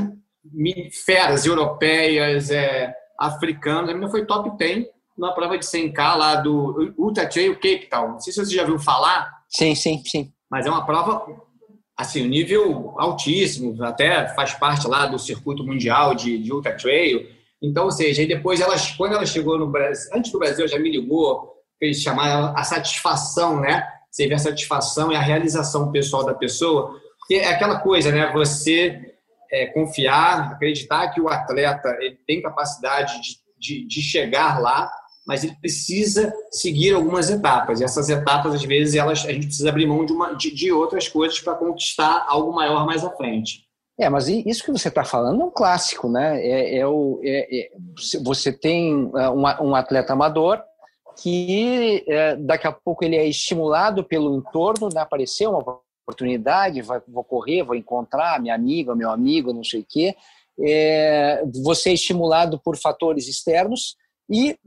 [1.06, 3.90] feras europeias, é, africanas.
[3.90, 4.86] A menina foi top 10
[5.18, 8.12] na prova de 100K lá do Ultra Trail Cape Town.
[8.13, 9.30] Não sei se você já viu falar.
[9.50, 10.32] Sim, sim, sim.
[10.50, 11.26] Mas é uma prova,
[11.98, 17.28] assim, um nível altíssimo, até faz parte lá do circuito mundial de, de Ultra Trail.
[17.62, 20.80] Então, ou seja, e depois, ela, quando ela chegou no Brasil, antes do Brasil, já
[20.80, 23.86] me ligou, fez chamar a satisfação, né?
[24.10, 26.98] Você vê a satisfação e a realização pessoal da pessoa.
[27.20, 28.32] Porque é aquela coisa, né?
[28.32, 29.16] Você
[29.52, 34.92] é, confiar, acreditar que o atleta ele tem capacidade de, de, de chegar lá
[35.28, 37.82] mas ele precisa seguir algumas etapas.
[37.82, 40.72] E essas etapas, às vezes, elas, a gente precisa abrir mão de, uma, de, de
[40.72, 43.68] outras coisas para conquistar algo maior mais à frente.
[44.00, 46.40] É, mas isso que você está falando é um clássico, né?
[46.42, 47.70] É, é o, é, é,
[48.24, 50.62] você tem é, um, um atleta amador
[51.22, 55.02] que é, daqui a pouco ele é estimulado pelo entorno, né?
[55.02, 59.86] apareceu uma oportunidade, vai, vou correr, vou encontrar minha amiga, meu amigo, não sei o
[59.88, 60.15] quê.
[60.60, 63.96] É, você é estimulado por fatores externos
[64.30, 64.58] e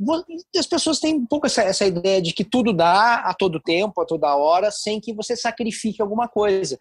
[0.57, 4.00] as pessoas têm um pouco essa, essa ideia de que tudo dá a todo tempo,
[4.00, 6.79] a toda hora, sem que você sacrifique alguma coisa.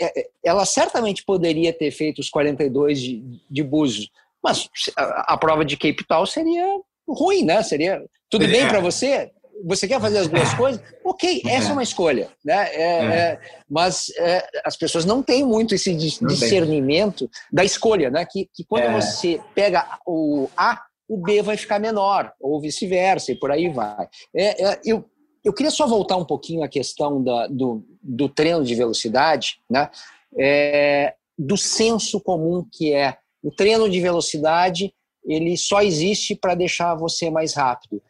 [0.00, 4.08] É, é, ela certamente poderia ter feito os 42 de, de Búzios,
[4.42, 6.64] mas a, a, prova de Cape Town seria
[7.08, 7.62] ruim, né?
[7.62, 9.32] Seria tudo bem para você?
[9.64, 10.82] Você quer fazer as duas coisas?
[11.04, 12.68] Ok, essa é uma escolha, né?
[12.74, 13.40] É, é.
[13.68, 18.24] mas é, as pessoas não têm muito esse discernimento da escolha, né?
[18.24, 19.00] Que, que quando é.
[19.00, 24.08] você pega o A o B vai ficar menor, ou vice-versa, e por aí vai.
[24.34, 25.04] É, é, eu,
[25.44, 29.90] eu queria só voltar um pouquinho à questão da, do, do treino de velocidade, né?
[30.38, 34.94] É, do senso comum que é o treino de velocidade,
[35.26, 38.02] ele só existe para deixar você mais rápido.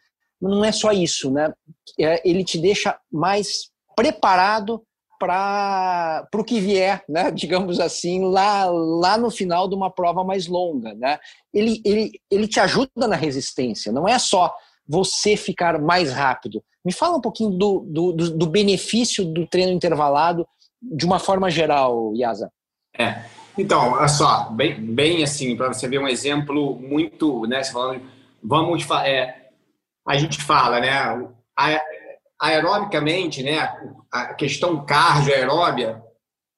[0.49, 1.51] Não é só isso, né?
[1.99, 4.81] É, ele te deixa mais preparado
[5.19, 7.31] para o que vier, né?
[7.31, 10.93] digamos assim, lá, lá no final de uma prova mais longa.
[10.93, 11.17] Né?
[11.53, 14.53] Ele, ele, ele te ajuda na resistência, não é só
[14.87, 16.61] você ficar mais rápido.
[16.83, 20.45] Me fala um pouquinho do, do, do benefício do treino intervalado
[20.81, 22.51] de uma forma geral, Yasa.
[22.99, 23.23] É.
[23.57, 28.01] Então, olha só, bem, bem assim, para você ver um exemplo muito, né, falando,
[28.43, 29.42] vamos, é,
[30.07, 30.91] a gente fala, né,
[31.57, 31.81] a,
[32.39, 33.73] aerobicamente, né,
[34.11, 36.01] a questão cardio-aeróbia,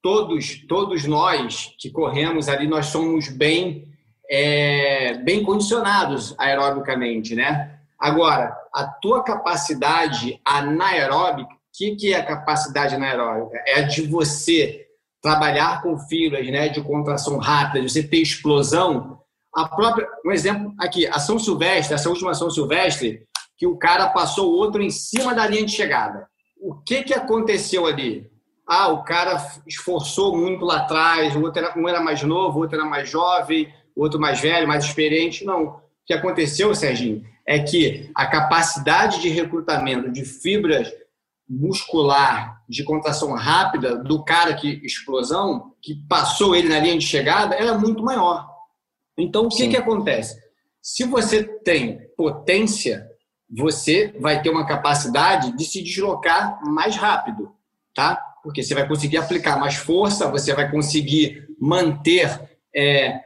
[0.01, 3.88] todos, todos nós que corremos ali, nós somos bem,
[4.29, 7.79] é, bem condicionados aerobicamente, né?
[7.99, 13.63] Agora, a tua capacidade anaeróbica, o que, que é a capacidade anaeróbica?
[13.65, 14.86] É de você
[15.21, 19.19] trabalhar com fibras né, de contração rápida, de você ter explosão.
[19.55, 23.25] A própria, um exemplo aqui, a São Silvestre, essa última São Silvestre,
[23.58, 26.28] que o cara passou o outro em cima da linha de chegada.
[26.60, 28.30] O que, que aconteceu ali?
[28.68, 29.38] Ah, o cara
[29.68, 33.10] esforçou muito lá atrás, o outro era, um era mais novo, o outro era mais
[33.10, 35.46] jovem, o outro mais velho, mais experiente.
[35.46, 35.65] Não.
[35.65, 40.91] O que aconteceu, Serginho, é que a capacidade de recrutamento de fibras
[41.48, 47.56] muscular de contração rápida do cara que explosão, que passou ele na linha de chegada,
[47.56, 48.48] era muito maior.
[49.18, 50.36] Então, o que, que acontece?
[50.82, 53.08] Se você tem potência,
[53.49, 57.51] você vai ter uma capacidade de se deslocar mais rápido,
[57.93, 58.15] tá?
[58.43, 62.39] Porque você vai conseguir aplicar mais força, você vai conseguir manter
[62.75, 63.19] é,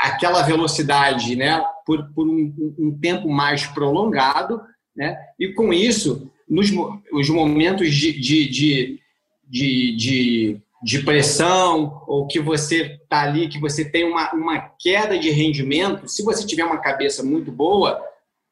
[0.00, 4.60] aquela velocidade, né, por, por um, um, tempo mais prolongado,
[4.94, 5.16] né?
[5.38, 6.70] E com isso, nos
[7.12, 9.00] os momentos de, de, de,
[9.48, 15.18] de, de de pressão ou que você está ali, que você tem uma, uma queda
[15.18, 18.00] de rendimento, se você tiver uma cabeça muito boa,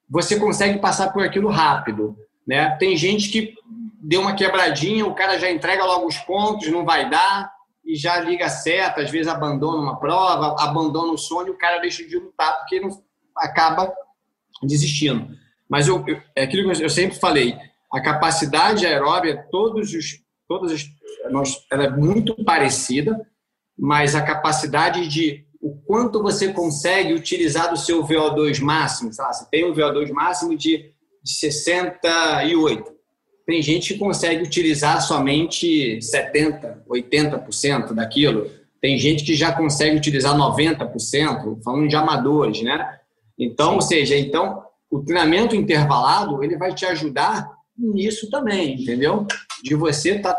[0.08, 2.16] você consegue passar por aquilo rápido.
[2.46, 2.70] Né?
[2.78, 3.54] Tem gente que
[4.00, 7.52] deu uma quebradinha, o cara já entrega logo os pontos, não vai dar,
[7.84, 12.06] e já liga seta, às vezes abandona uma prova, abandona o sonho, o cara deixa
[12.06, 12.90] de lutar porque não
[13.36, 13.92] acaba
[14.62, 15.28] desistindo.
[15.68, 17.56] Mas eu, eu, é aquilo que eu sempre falei,
[17.92, 20.86] a capacidade aeróbia, todos os, todas as,
[21.30, 23.26] nós, ela é muito parecida,
[23.78, 29.12] mas a capacidade de o quanto você consegue utilizar do seu VO2 máximo.
[29.12, 30.92] Sei lá, você tem um VO2 máximo de,
[31.22, 32.84] de 68.
[33.46, 38.50] Tem gente que consegue utilizar somente 70%, 80% daquilo.
[38.80, 42.98] Tem gente que já consegue utilizar 90%, falando de amadores, né?
[43.38, 43.74] Então, Sim.
[43.74, 49.26] ou seja, então o treinamento intervalado ele vai te ajudar nisso também, entendeu?
[49.62, 50.36] De você tá,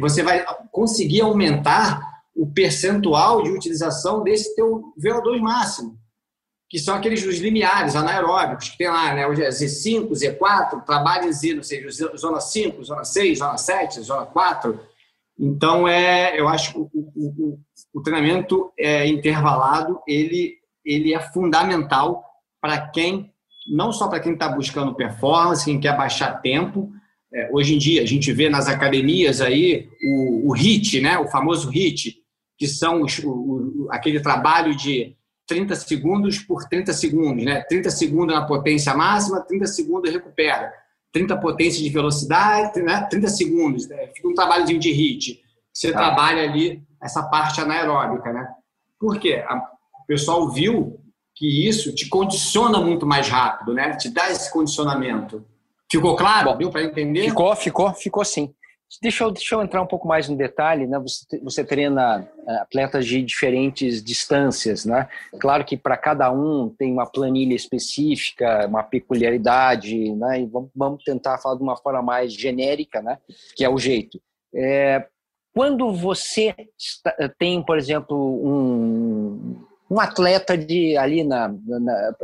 [0.00, 5.98] você vai conseguir aumentar o percentual de utilização desse teu VO2 máximo.
[6.68, 9.26] que são aqueles os limiares anaeróbicos que tem lá, né?
[9.26, 14.00] Hoje é Z5, Z4, trabalho em Z, não sei, zona 5, zona 6, zona 7,
[14.00, 14.80] zona 4.
[15.38, 17.58] Então, é, eu acho que o, o,
[17.92, 22.24] o treinamento é, intervalado ele, ele é fundamental
[22.60, 23.32] para quem,
[23.68, 26.90] não só para quem está buscando performance, quem quer baixar tempo.
[27.32, 31.18] É, hoje em dia, a gente vê nas academias aí o, o HIT, né?
[31.18, 32.23] o famoso HIT,
[32.56, 37.62] que são os, o, aquele trabalho de 30 segundos por 30 segundos, né?
[37.62, 40.72] 30 segundos na potência máxima, 30 segundos recupera.
[41.12, 43.06] 30 potência de velocidade, né?
[43.08, 43.88] 30 segundos.
[43.88, 44.08] Né?
[44.08, 45.40] Fica um trabalhozinho de HIT.
[45.72, 45.98] Você tá.
[45.98, 48.48] trabalha ali essa parte anaeróbica, né?
[48.98, 49.44] Por quê?
[50.02, 50.98] O pessoal viu
[51.34, 53.96] que isso te condiciona muito mais rápido, né?
[53.96, 55.44] Te dá esse condicionamento.
[55.90, 56.52] Ficou claro?
[56.52, 57.28] Bom, Deu para entender?
[57.28, 58.54] Ficou, ficou, ficou sim.
[59.02, 60.98] Deixa eu, deixa eu entrar um pouco mais no detalhe, né?
[61.00, 65.08] Você, você treina é, atletas de diferentes distâncias, né?
[65.40, 70.42] Claro que para cada um tem uma planilha específica, uma peculiaridade, né?
[70.42, 73.18] E vamos, vamos tentar falar de uma forma mais genérica, né?
[73.56, 74.20] Que é o jeito.
[74.54, 75.06] É,
[75.54, 76.54] quando você
[77.38, 82.14] tem, por exemplo, um, um atleta de ali na, na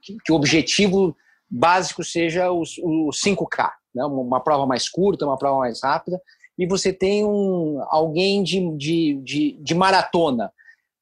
[0.00, 1.16] que, que o objetivo
[1.50, 4.04] básico seja os, os 5K, né?
[4.04, 6.20] uma prova mais curta, uma prova mais rápida,
[6.58, 10.52] e você tem um, alguém de, de, de, de maratona.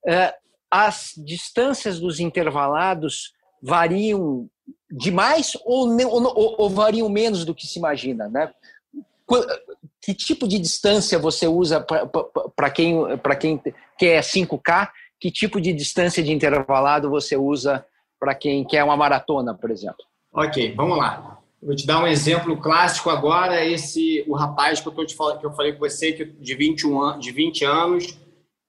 [0.06, 0.34] É,
[0.70, 4.48] as distâncias dos intervalados variam
[4.90, 8.52] demais ou, ou, ou, variam menos do que se imagina, né?
[10.00, 11.84] Que tipo de distância você usa
[12.56, 12.96] para quem,
[13.38, 13.62] quem
[13.98, 14.88] quer 5K?
[15.20, 17.84] Que tipo de distância de intervalado você usa
[18.18, 20.04] para quem quer uma maratona, por exemplo?
[20.32, 21.39] Ok, vamos lá.
[21.62, 25.40] Vou te dar um exemplo clássico agora, esse o rapaz que eu, tô te falando,
[25.40, 28.18] que eu falei com você, que de 21 anos, de 20 anos,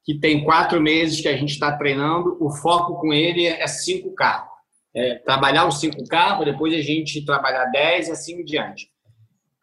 [0.04, 4.43] que tem quatro meses que a gente está treinando, o foco com ele é 5K.
[4.93, 8.89] É, trabalhar os 5K, para depois a gente trabalhar 10 e assim em diante.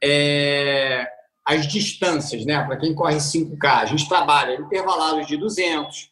[0.02, 1.06] É,
[1.44, 2.62] as distâncias, né?
[2.64, 6.10] Para quem corre 5K, a gente trabalha intervalados de 200,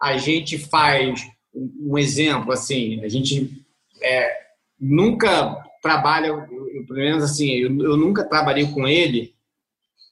[0.00, 1.20] a gente faz
[1.54, 3.64] um exemplo assim, a gente
[4.02, 4.34] é,
[4.80, 9.32] nunca trabalha, eu, pelo menos assim, eu, eu, nunca trabalhei com ele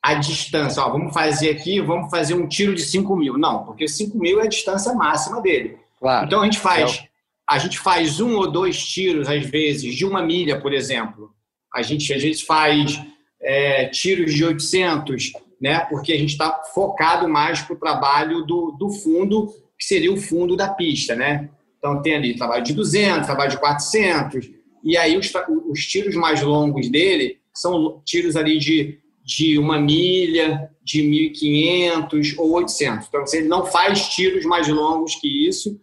[0.00, 0.82] a distância.
[0.82, 3.36] Ó, vamos fazer aqui, vamos fazer um tiro de 5 mil.
[3.36, 5.76] Não, porque 5 mil é a distância máxima dele.
[5.98, 6.26] Claro.
[6.26, 7.04] Então a gente faz,
[7.48, 11.34] a gente faz um ou dois tiros, às vezes, de uma milha, por exemplo.
[11.74, 13.00] A gente, às vezes, faz
[13.40, 15.80] é, tiros de 800, né?
[15.90, 20.16] porque a gente está focado mais para o trabalho do, do fundo, que seria o
[20.16, 21.16] fundo da pista.
[21.16, 21.48] Né?
[21.78, 25.32] Então, tem ali trabalho de 200, trabalho de 400, e aí os,
[25.68, 32.52] os tiros mais longos dele são tiros ali de, de uma milha, de 1.500 ou
[32.52, 33.06] 800.
[33.06, 35.80] Então, ele não faz tiros mais longos que isso.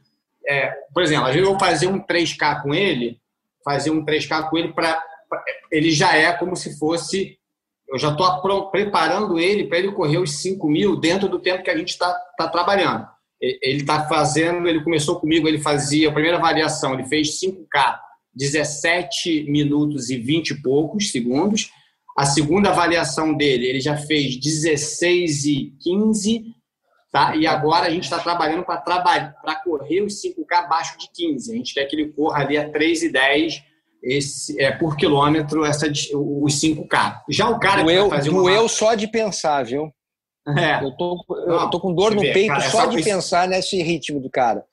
[0.48, 3.20] É, por exemplo, às vezes eu vou fazer um 3K com ele,
[3.64, 5.02] fazer um 3K com ele para.
[5.72, 7.38] Ele já é como se fosse.
[7.88, 11.72] Eu já estou preparando ele para ele correr os 5 mil dentro do tempo que
[11.72, 13.08] a gente está tá trabalhando.
[13.42, 17.98] Ele está fazendo, ele começou comigo, ele fazia a primeira variação, ele fez 5K,
[18.36, 21.70] 17 minutos e 20 e poucos segundos.
[22.18, 26.44] A segunda avaliação dele, ele já fez 16 e 15,
[27.12, 27.36] tá?
[27.36, 31.52] E agora a gente está trabalhando para trabalhar, para correr os 5K abaixo de 15.
[31.52, 33.63] A gente quer que ele corra ali a 3 e 10
[34.04, 37.22] esse, é, por quilômetro essa, os 5K.
[37.30, 38.42] Já o cara doeu, que vai fazer uma...
[38.42, 39.92] doeu só de pensar, viu?
[40.58, 40.84] É.
[40.84, 43.82] Eu tô, eu Não, tô com dor no vê, peito cara, só de pensar nesse
[43.82, 44.63] ritmo do cara.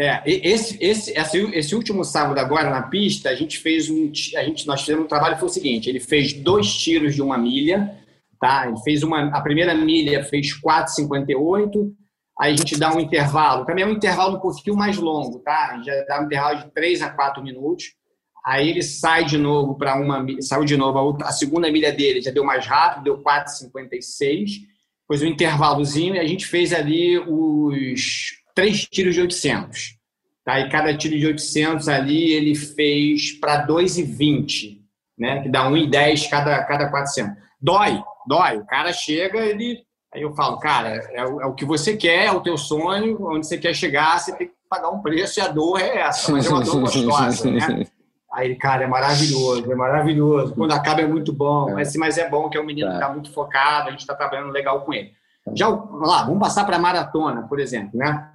[0.00, 4.64] É, esse, esse, esse, último sábado agora na pista, a gente fez um, a gente,
[4.64, 7.98] nós fizemos um trabalho foi o seguinte, ele fez dois tiros de uma milha,
[8.40, 8.68] tá?
[8.68, 11.92] Ele fez uma, a primeira milha fez 4,58,
[12.38, 15.70] aí a gente dá um intervalo, também é um intervalo um pouquinho mais longo, tá?
[15.72, 17.86] A gente já dá um intervalo de 3 a 4 minutos,
[18.46, 21.90] aí ele sai de novo para uma, saiu de novo, a, outra, a segunda milha
[21.90, 24.60] dele já deu mais rápido, deu 4,56,
[25.02, 29.96] depois um intervalozinho e a gente fez ali os três tiros de 800.
[30.44, 30.58] Tá?
[30.58, 34.78] E cada tiro de 800 ali ele fez para 2,20,
[35.16, 35.42] né?
[35.42, 37.36] que dá 1,10 cada, cada 400.
[37.60, 38.58] Dói, dói.
[38.58, 39.84] O cara chega, ele.
[40.12, 43.28] Aí eu falo, cara, é o, é o que você quer, é o teu sonho,
[43.28, 46.32] onde você quer chegar, você tem que pagar um preço e a dor é essa,
[46.32, 47.86] mas é uma dor gostosa, né?
[48.32, 50.54] Aí, cara, é maravilhoso, é maravilhoso.
[50.54, 51.74] Quando acaba é muito bom, é.
[51.74, 54.14] mas, mas é bom que é um menino que está muito focado, a gente está
[54.14, 55.12] trabalhando legal com ele.
[55.54, 58.28] Já, lá, vamos passar para a maratona, por exemplo, né?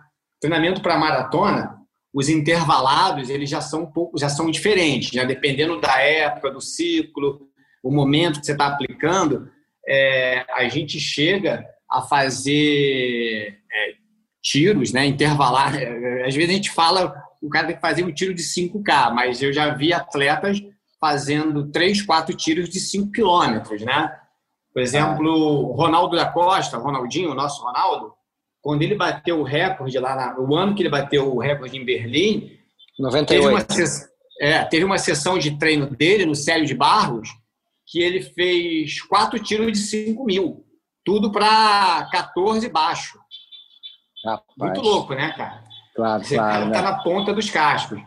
[0.43, 1.77] Treinamento para maratona,
[2.13, 5.25] os intervalados, eles já são um pouco, já são diferentes, né?
[5.25, 7.47] Dependendo da época, do ciclo,
[7.81, 9.49] o momento que você está aplicando,
[9.87, 13.93] é, a gente chega a fazer é,
[14.41, 15.05] tiros, né?
[15.05, 15.81] Intervalar.
[15.81, 19.13] É, às vezes a gente fala o cara tem que fazer um tiro de 5K,
[19.13, 20.61] mas eu já vi atletas
[20.99, 24.13] fazendo 3, 4 tiros de 5 quilômetros, né?
[24.73, 28.13] Por exemplo, o Ronaldo da Costa, Ronaldinho, o nosso Ronaldo,
[28.63, 31.83] quando ele bateu o recorde lá, na, o ano que ele bateu o recorde em
[31.83, 32.57] Berlim,
[32.97, 33.27] 98.
[33.27, 33.65] Teve uma,
[34.39, 37.29] é, teve uma sessão de treino dele no Célio de Barros
[37.85, 40.65] que ele fez quatro tiros de 5 mil,
[41.03, 43.19] tudo para 14 baixo.
[44.25, 44.45] Rapaz.
[44.57, 45.61] Muito louco, né, cara?
[45.93, 46.53] Claro, Esse claro.
[46.53, 46.71] cara né?
[46.71, 48.01] tá na ponta dos cascos.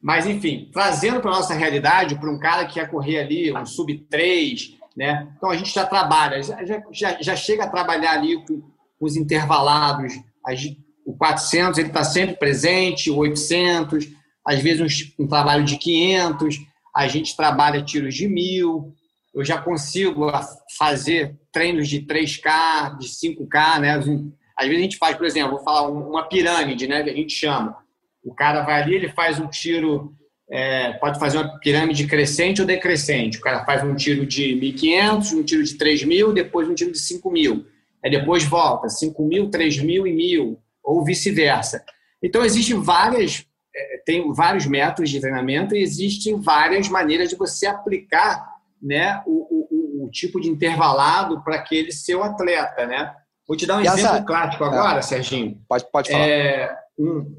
[0.00, 4.74] Mas, enfim, trazendo para nossa realidade, para um cara que ia correr ali, um sub-3,
[4.94, 5.32] né?
[5.36, 8.71] Então a gente já trabalha, já, já, já chega a trabalhar ali com, com
[9.02, 10.14] os intervalados.
[10.46, 10.60] As,
[11.04, 14.08] o 400 ele está sempre presente, o 800,
[14.46, 14.80] às vezes
[15.18, 16.58] um, um, trabalho de 500,
[16.94, 18.94] a gente trabalha tiros de mil.
[19.34, 20.30] Eu já consigo
[20.78, 23.94] fazer treinos de 3K, de 5K, né?
[23.96, 27.02] Às vezes a gente faz, por exemplo, vou falar uma pirâmide, né?
[27.02, 27.76] Que a gente chama.
[28.22, 30.14] O cara vai ali, ele faz um tiro,
[30.48, 33.38] é, pode fazer uma pirâmide crescente ou decrescente.
[33.38, 36.98] O cara faz um tiro de 1.500, um tiro de 3.000, depois um tiro de
[36.98, 37.64] 5.000.
[38.04, 41.84] Aí depois volta, 5.000, 3.000 e 1.000, ou vice-versa.
[42.22, 47.66] Então, existem várias, é, tem vários métodos de treinamento e existem várias maneiras de você
[47.66, 53.14] aplicar né, o, o, o tipo de intervalado para aquele seu atleta, né?
[53.46, 54.22] Vou te dar um e exemplo essa...
[54.22, 55.02] clássico agora, é.
[55.02, 55.60] Serginho.
[55.68, 56.28] Pode, pode falar.
[56.28, 57.36] É, um,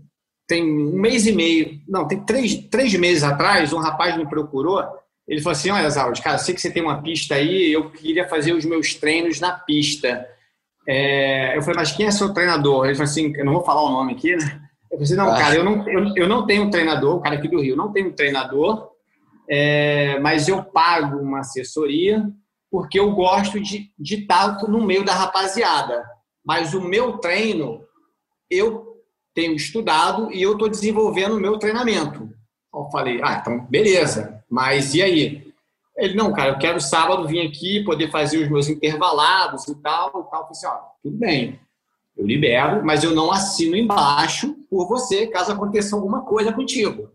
[0.47, 4.85] tem um mês e meio, não, tem três, três meses atrás, um rapaz me procurou.
[5.27, 8.27] Ele falou assim: Olha, Zaud, cara, sei que você tem uma pista aí, eu queria
[8.27, 10.27] fazer os meus treinos na pista.
[10.87, 12.85] É, eu falei, mas quem é seu treinador?
[12.85, 14.61] Ele falou assim: Eu não vou falar o nome aqui, né?
[14.91, 15.37] Eu falei assim: Não, ah.
[15.37, 17.91] cara, eu não, eu, eu não tenho um treinador, o cara aqui do Rio, não
[17.91, 18.89] tenho um treinador,
[19.49, 22.23] é, mas eu pago uma assessoria
[22.73, 26.03] porque eu gosto de, de estar no meio da rapaziada.
[26.43, 27.81] Mas o meu treino,
[28.49, 28.97] eu
[29.33, 32.29] tenho estudado e eu estou desenvolvendo o meu treinamento.
[32.73, 35.52] Eu falei, ah, então beleza, mas e aí?
[35.95, 40.07] Ele, não, cara, eu quero sábado vir aqui, poder fazer os meus intervalados e tal,
[40.09, 40.41] e tal.
[40.41, 41.59] Eu assim, ó, tudo bem,
[42.17, 47.11] eu libero, mas eu não assino embaixo por você, caso aconteça alguma coisa contigo.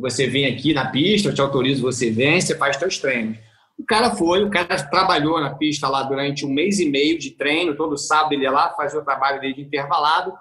[0.00, 3.38] Você vem aqui na pista, eu te autorizo, você vem, você faz seus treinos.
[3.78, 7.30] O cara foi, o cara trabalhou na pista lá durante um mês e meio de
[7.30, 10.32] treino, todo sábado ele ia lá, fazia o trabalho dele de intervalado,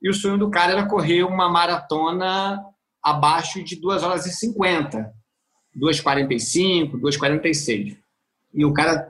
[0.00, 2.58] e o sonho do cara era correr uma maratona
[3.02, 5.12] abaixo de 2 horas e 50,
[5.76, 7.96] 2,45, 2,46.
[8.54, 9.08] E o cara.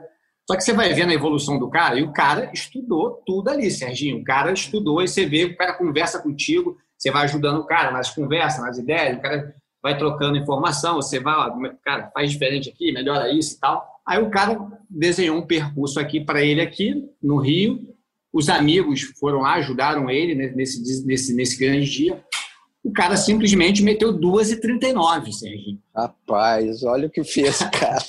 [0.49, 3.69] Só que você vai vendo a evolução do cara, e o cara estudou tudo ali,
[3.71, 4.17] Serginho.
[4.17, 7.91] O cara estudou e você vê, o cara conversa contigo, você vai ajudando o cara
[7.91, 12.69] nas conversas, nas ideias, o cara vai trocando informação, você vai, ó, cara, faz diferente
[12.69, 13.87] aqui, melhora isso e tal.
[14.05, 14.59] Aí o cara
[14.89, 17.79] desenhou um percurso aqui para ele aqui no Rio.
[18.33, 22.23] Os amigos foram lá, ajudaram ele nesse, nesse, nesse grande dia.
[22.83, 25.79] O cara simplesmente meteu 2,39, Serginho.
[25.95, 28.03] Rapaz, olha o que fez, cara.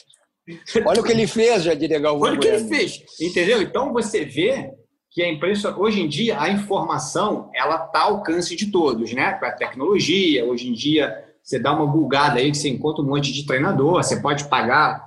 [0.86, 2.28] olha o que ele fez, já diria Galvão.
[2.28, 3.60] Olha o que ele fez, entendeu?
[3.60, 4.72] Então você vê
[5.10, 9.32] que a imprensa, hoje em dia, a informação, ela está ao alcance de todos, né?
[9.34, 13.08] Com a tecnologia, hoje em dia, você dá uma bulgada aí que você encontra um
[13.08, 15.06] monte de treinador, você pode pagar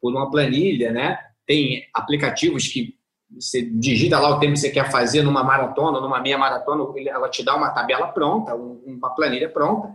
[0.00, 1.18] por uma planilha, né?
[1.46, 2.97] Tem aplicativos que
[3.30, 7.28] você digita lá o tempo que você quer fazer numa maratona, numa meia maratona, ela
[7.28, 9.94] te dá uma tabela pronta, uma planilha pronta.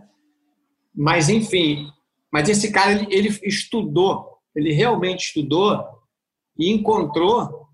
[0.94, 1.90] Mas, enfim,
[2.32, 5.84] mas esse cara, ele, ele estudou, ele realmente estudou
[6.56, 7.64] e encontrou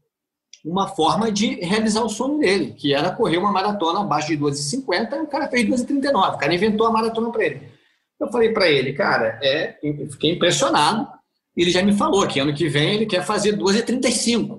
[0.65, 5.17] uma forma de realizar o sonho dele, que era correr uma maratona abaixo de 2,50
[5.17, 6.35] e o cara fez 2,39.
[6.35, 7.73] O cara inventou a maratona para ele.
[8.19, 9.79] Eu falei para ele, cara, é,
[10.11, 11.09] fiquei impressionado.
[11.57, 14.59] Ele já me falou que ano que vem ele quer fazer 2h35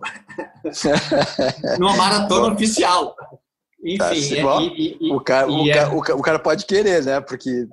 [1.80, 3.16] numa maratona oficial.
[3.84, 5.74] Enfim, tá, é, e, e, o, cara, o, é...
[5.74, 7.20] cara, o, cara, pode querer, né?
[7.20, 7.68] Porque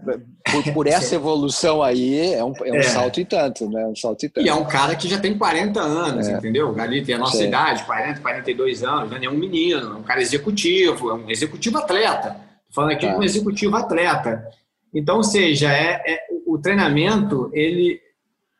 [0.51, 2.83] por, por essa evolução aí é um, é um é.
[2.83, 3.85] salto e tanto, né?
[3.87, 4.47] Um salto e tanto.
[4.47, 6.33] E é um cara que já tem 40 anos, é.
[6.33, 6.75] entendeu?
[6.81, 7.49] Ali tem a nossa Sim.
[7.49, 11.77] idade, 40, 42 anos, não é um menino, é um cara executivo, é um executivo
[11.77, 12.31] atleta.
[12.69, 13.13] Tô falando aqui tá.
[13.13, 14.49] de um executivo atleta.
[14.95, 18.01] Então, ou seja, é, é, o treinamento ele,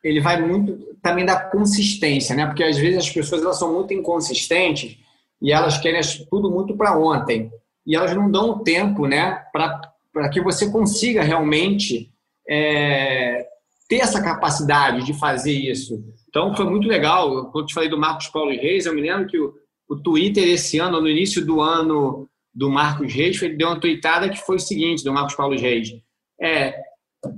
[0.03, 2.45] ele vai muito também da consistência, né?
[2.45, 4.97] Porque às vezes as pessoas elas são muito inconsistentes
[5.41, 7.51] e elas querem tudo muito para ontem
[7.85, 9.43] e elas não dão o tempo, né?
[9.51, 12.11] Para que você consiga realmente
[12.47, 13.45] é,
[13.87, 16.03] ter essa capacidade de fazer isso.
[16.27, 17.51] Então foi muito legal.
[17.51, 19.53] Quando eu te falei do Marcos Paulo Reis, eu me lembro que o,
[19.89, 24.29] o Twitter esse ano, no início do ano do Marcos Reis, ele deu uma tweetada
[24.29, 25.93] que foi o seguinte do Marcos Paulo Reis
[26.39, 26.73] é,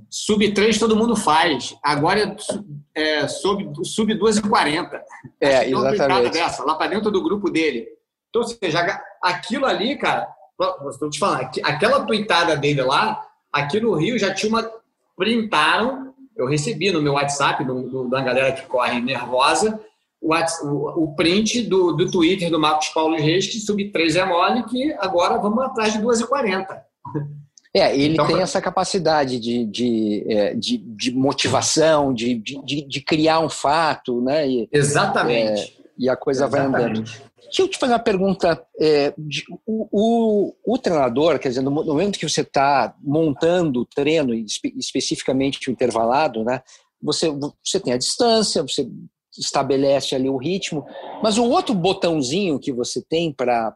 [0.09, 1.75] sub 3 todo mundo faz.
[1.83, 2.35] Agora
[2.95, 5.01] é, é sub, sub 2,40.
[5.39, 6.33] É, exatamente.
[6.33, 7.87] Dessa, lá para dentro do grupo dele.
[8.29, 10.27] Então, ou seja, aquilo ali, cara,
[10.89, 14.71] estou te falando, aquela tuitada dele lá Aqui no Rio já tinha uma.
[15.17, 19.79] Printaram, eu recebi no meu WhatsApp, do, do, da galera que corre nervosa,
[20.21, 24.63] o, o, print do, do Twitter do Marcos Paulo Reis, que sub 3 é mole,
[24.63, 26.65] que agora vamos atrás de 2,40.
[27.73, 33.01] É, ele então, tem essa capacidade de, de, é, de, de motivação, de, de, de,
[33.01, 34.45] criar um fato, né?
[34.47, 35.61] E, Exatamente.
[35.61, 36.71] É, e a coisa Exatamente.
[36.71, 37.03] vai andando.
[37.43, 38.61] Deixa eu te fazer uma pergunta.
[38.77, 43.81] É, de, o, o, o, treinador, quer dizer, no, no momento que você está montando
[43.81, 46.61] o treino, espe, especificamente o intervalado, né?
[47.01, 47.29] Você,
[47.63, 48.87] você tem a distância, você
[49.37, 50.85] estabelece ali o ritmo,
[51.23, 53.73] mas o outro botãozinho que você tem para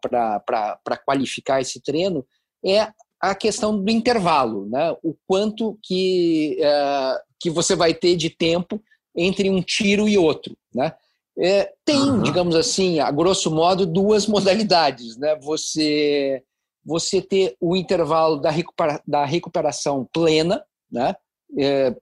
[1.05, 2.25] qualificar esse treino
[2.65, 2.89] é
[3.31, 4.95] a questão do intervalo, né?
[5.03, 8.81] o quanto que, uh, que você vai ter de tempo
[9.15, 10.55] entre um tiro e outro.
[10.73, 10.93] Né?
[11.37, 12.21] É, tem, uhum.
[12.21, 15.17] digamos assim, a grosso modo, duas modalidades.
[15.17, 15.37] Né?
[15.41, 16.43] Você,
[16.83, 21.15] você ter o intervalo da, recupera, da recuperação plena, né?
[21.57, 21.95] É,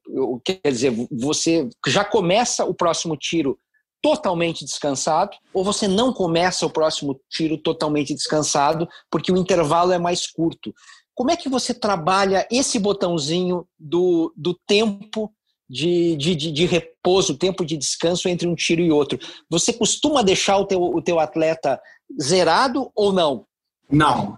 [0.44, 3.58] quer dizer, você já começa o próximo tiro
[4.04, 9.98] totalmente descansado, ou você não começa o próximo tiro totalmente descansado, porque o intervalo é
[9.98, 10.74] mais curto.
[11.16, 15.32] Como é que você trabalha esse botãozinho do, do tempo
[15.70, 19.20] de, de, de, repouso, tempo de descanso entre um tiro e outro?
[19.50, 21.80] Você costuma deixar o teu, o teu atleta
[22.22, 23.46] zerado ou não?
[23.90, 24.38] Não.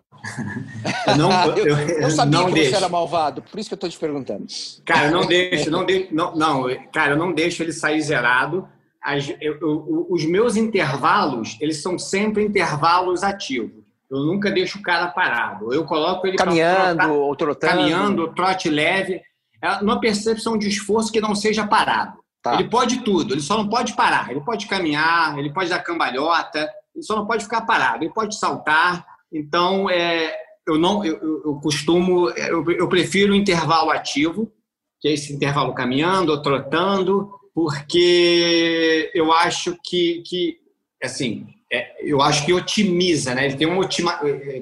[1.08, 2.72] Eu, não, eu, eu, eu sabia não que deixo.
[2.72, 4.46] você era malvado, por isso que eu estou te perguntando.
[4.84, 8.68] Cara, eu não deixo, não deixo, não, não, cara, eu não deixo ele sair zerado.
[9.02, 13.85] As, eu, os meus intervalos, eles são sempre intervalos ativos.
[14.10, 15.74] Eu nunca deixo o cara parado.
[15.74, 19.22] Eu coloco ele caminhando trotar, ou trotando, caminhando, trote leve,
[19.62, 22.20] é numa percepção de esforço que não seja parado.
[22.42, 22.54] Tá.
[22.54, 24.30] Ele pode tudo, ele só não pode parar.
[24.30, 28.04] Ele pode caminhar, ele pode dar cambalhota, ele só não pode ficar parado.
[28.04, 29.06] Ele pode saltar.
[29.34, 30.36] Então, é,
[30.68, 34.52] eu não, eu, eu costumo, eu, eu prefiro o intervalo ativo,
[35.00, 40.58] que é esse intervalo caminhando ou trotando, porque eu acho que, que
[41.04, 43.46] assim, é, eu acho que otimiza, né?
[43.46, 44.14] Ele tem uma, otima,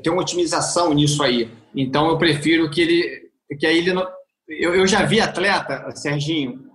[0.01, 1.49] tem uma otimização nisso aí.
[1.75, 3.23] Então eu prefiro que ele.
[3.59, 4.07] Que aí ele não,
[4.47, 6.65] eu, eu já vi atleta, Serginho,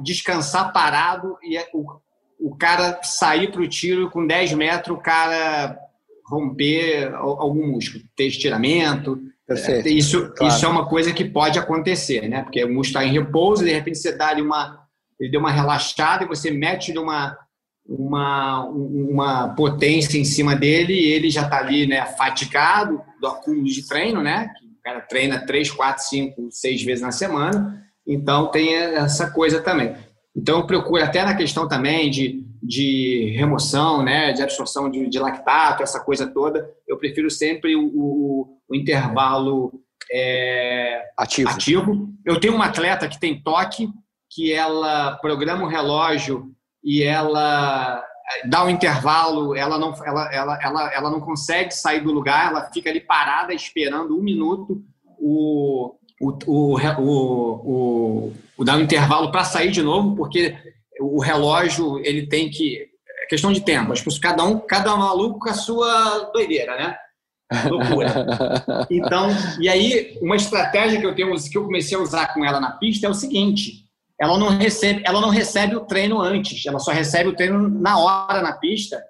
[0.00, 1.84] descansar parado e é, o,
[2.38, 5.78] o cara sair para o tiro com 10 metros, o cara
[6.26, 9.20] romper algum músculo, ter estiramento.
[9.48, 10.54] É, isso, claro.
[10.54, 12.42] isso é uma coisa que pode acontecer, né?
[12.42, 14.78] Porque o músculo está em repouso, de repente você dá ali uma.
[15.18, 17.36] Ele deu uma relaxada e você mete uma
[17.90, 23.64] uma, uma potência em cima dele e ele já está ali né, fatigado do acúmulo
[23.64, 24.48] de treino, né?
[24.78, 29.94] O cara treina três, quatro, cinco, seis vezes na semana, então tem essa coisa também.
[30.34, 35.18] Então eu procuro até na questão também de, de remoção, né, de absorção de, de
[35.18, 39.72] lactato, essa coisa toda, eu prefiro sempre o, o, o intervalo
[40.12, 41.50] é, ativo.
[41.50, 42.08] ativo.
[42.24, 43.88] Eu tenho uma atleta que tem toque,
[44.30, 48.02] que ela programa o relógio e ela
[48.32, 52.50] eh, dá um intervalo, ela não, ela, ela, ela, ela não consegue sair do lugar,
[52.50, 54.82] ela fica ali parada esperando um minuto
[55.20, 60.56] o, o, o, o, o, dar um intervalo para sair de novo, porque
[61.00, 62.88] o relógio ele tem que.
[63.22, 66.96] É questão de tempo, acho que cada um, cada maluco com a sua doideira, né?
[67.68, 68.26] Loucura.
[68.90, 69.28] Então,
[69.60, 72.72] e aí, uma estratégia que eu tenho, que eu comecei a usar com ela na
[72.72, 73.84] pista é o seguinte:
[74.20, 77.98] ela não recebe, ela não recebe o treino antes, ela só recebe o treino na
[77.98, 79.02] hora na pista,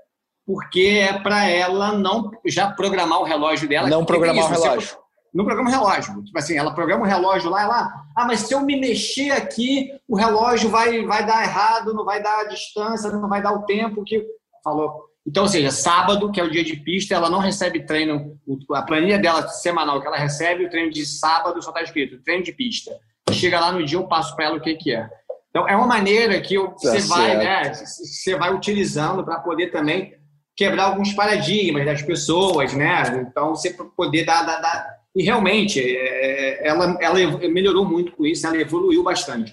[0.47, 3.89] porque é para ela não já programar o relógio dela.
[3.89, 4.97] Não programar isso, o relógio.
[5.35, 6.23] não programa o relógio.
[6.23, 9.91] Tipo assim, ela programa o relógio lá, ela, ah, mas se eu me mexer aqui,
[10.07, 13.65] o relógio vai, vai dar errado, não vai dar a distância, não vai dar o
[13.65, 14.25] tempo que
[14.63, 15.11] falou.
[15.27, 18.39] Então, ou seja, sábado, que é o dia de pista, ela não recebe treino,
[18.73, 22.45] a planilha dela semanal que ela recebe, o treino de sábado só está escrito treino
[22.45, 22.93] de pista
[23.33, 25.09] chega lá no dia eu passo para ela o que, que é.
[25.51, 29.71] Então, é uma maneira que eu, você, tá vai, né, você vai utilizando para poder
[29.71, 30.15] também
[30.57, 33.27] quebrar alguns paradigmas das pessoas, né?
[33.29, 35.01] Então, você poder dar, dar, dar...
[35.15, 37.19] E realmente, é, ela, ela
[37.49, 39.53] melhorou muito com isso, ela evoluiu bastante.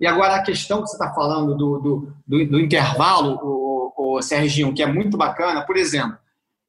[0.00, 4.22] E agora, a questão que você está falando do, do, do, do intervalo, o, o
[4.22, 6.16] Serginho, que é muito bacana, por exemplo,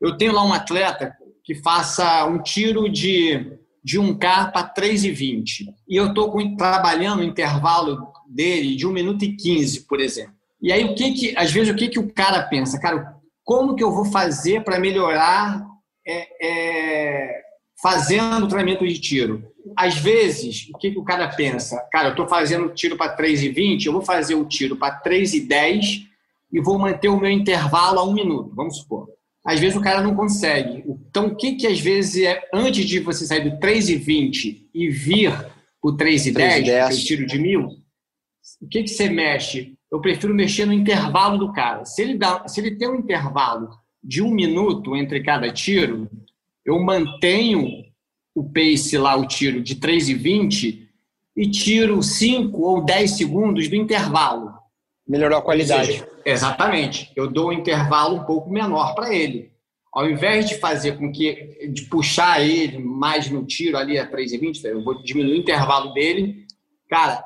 [0.02, 3.57] eu tenho lá um atleta que faça um tiro de
[3.88, 5.74] de 1K para 3,20.
[5.88, 10.34] E eu estou trabalhando o intervalo dele de 1 minuto e 15, por exemplo.
[10.62, 12.78] E aí, o que que, às vezes, o que, que o cara pensa?
[12.82, 13.16] Cara,
[13.46, 15.66] como que eu vou fazer para melhorar
[16.06, 17.42] é, é,
[17.82, 19.42] fazendo o treinamento de tiro?
[19.74, 21.80] Às vezes, o que, que o cara pensa?
[21.90, 26.08] Cara, eu estou fazendo tiro para 3,20, eu vou fazer o tiro para 3,10
[26.52, 29.08] e vou manter o meu intervalo a um minuto, vamos supor.
[29.48, 30.84] Às vezes o cara não consegue.
[31.10, 35.32] Então, o que que às vezes é, antes de você sair do 3,20 e vir
[35.32, 37.70] para o 3,10, que é o tiro de mil,
[38.62, 39.74] o que que você mexe?
[39.90, 41.86] Eu prefiro mexer no intervalo do cara.
[41.86, 43.70] Se ele, dá, se ele tem um intervalo
[44.04, 46.10] de um minuto entre cada tiro,
[46.66, 47.86] eu mantenho
[48.36, 50.90] o pace lá, o tiro de 3,20
[51.38, 54.52] e tiro 5 ou 10 segundos do intervalo.
[55.08, 55.94] Melhorou a qualidade.
[55.94, 57.12] Seja, exatamente.
[57.16, 59.52] Eu dou um intervalo um pouco menor para ele.
[59.94, 64.66] Ao invés de fazer com que, de puxar ele mais no tiro ali a 3,20,
[64.66, 66.46] eu vou diminuir o intervalo dele.
[66.90, 67.24] Cara,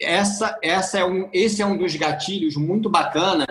[0.00, 3.46] essa, essa é um, esse é um dos gatilhos muito bacana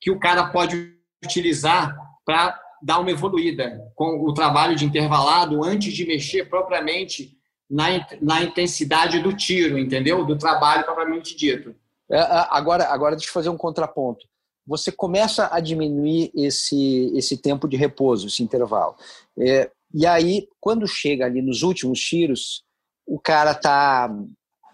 [0.00, 0.94] que o cara pode
[1.24, 1.94] utilizar
[2.24, 7.36] para dar uma evoluída com o trabalho de intervalado antes de mexer propriamente
[7.70, 10.24] na, na intensidade do tiro, entendeu?
[10.24, 11.74] Do trabalho propriamente dito.
[12.12, 12.18] É,
[12.50, 14.26] agora, agora deixa eu fazer um contraponto.
[14.66, 18.94] Você começa a diminuir esse, esse tempo de repouso, esse intervalo.
[19.38, 22.62] É, e aí, quando chega ali nos últimos tiros,
[23.06, 24.14] o cara tá,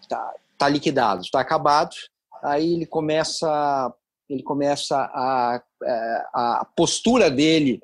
[0.09, 1.95] tá, tá liquidado, está acabado.
[2.43, 3.95] Aí ele começa,
[4.28, 7.80] ele começa a, é, a postura dele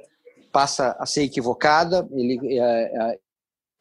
[0.52, 2.06] passa a ser equivocada.
[2.12, 3.18] Ele, é, é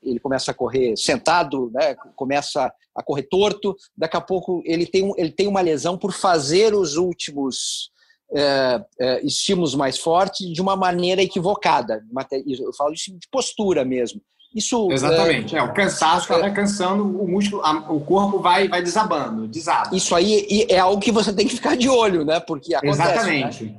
[0.04, 1.96] ele começa a correr sentado, né?
[2.16, 6.74] começa a correr torto, daqui a pouco ele tem, ele tem uma lesão por fazer
[6.74, 7.92] os últimos
[8.36, 12.04] é, é, estímulos mais fortes de uma maneira equivocada.
[12.46, 14.22] Eu falo isso de postura mesmo.
[14.56, 15.56] Isso, Exatamente.
[15.56, 19.48] É, é o cansaço é, vai cansando, o músculo, a, o corpo vai, vai desabando,
[19.48, 19.96] desaba.
[19.96, 22.40] Isso aí é algo que você tem que ficar de olho, né?
[22.40, 23.02] Porque acontece.
[23.02, 23.64] Exatamente.
[23.64, 23.76] Né?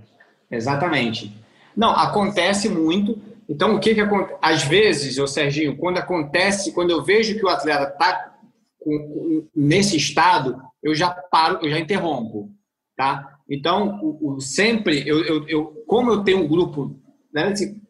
[0.51, 1.45] Exatamente.
[1.77, 3.20] Não, acontece muito
[3.55, 4.36] então, o que que acontece?
[4.42, 8.34] Às vezes, o Serginho, quando acontece, quando eu vejo que o atleta está
[9.55, 12.50] nesse estado, eu já paro, eu já interrompo,
[12.96, 13.38] tá?
[13.48, 16.98] Então, o, o sempre, eu, eu, eu, como eu tenho um grupo,
[17.32, 17.80] né, assim,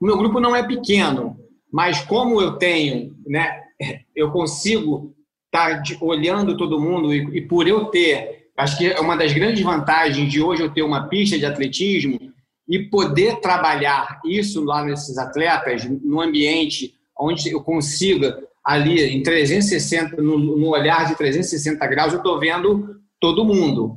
[0.00, 1.36] o meu grupo não é pequeno,
[1.70, 3.60] mas como eu tenho, né,
[4.16, 5.14] eu consigo
[5.46, 9.34] estar tá olhando todo mundo e, e por eu ter, acho que é uma das
[9.34, 12.32] grandes vantagens de hoje eu ter uma pista de atletismo
[12.68, 20.20] e poder trabalhar isso lá nesses atletas, no ambiente onde eu consiga ali em 360,
[20.22, 23.96] no, no olhar de 360 graus, eu estou vendo todo mundo.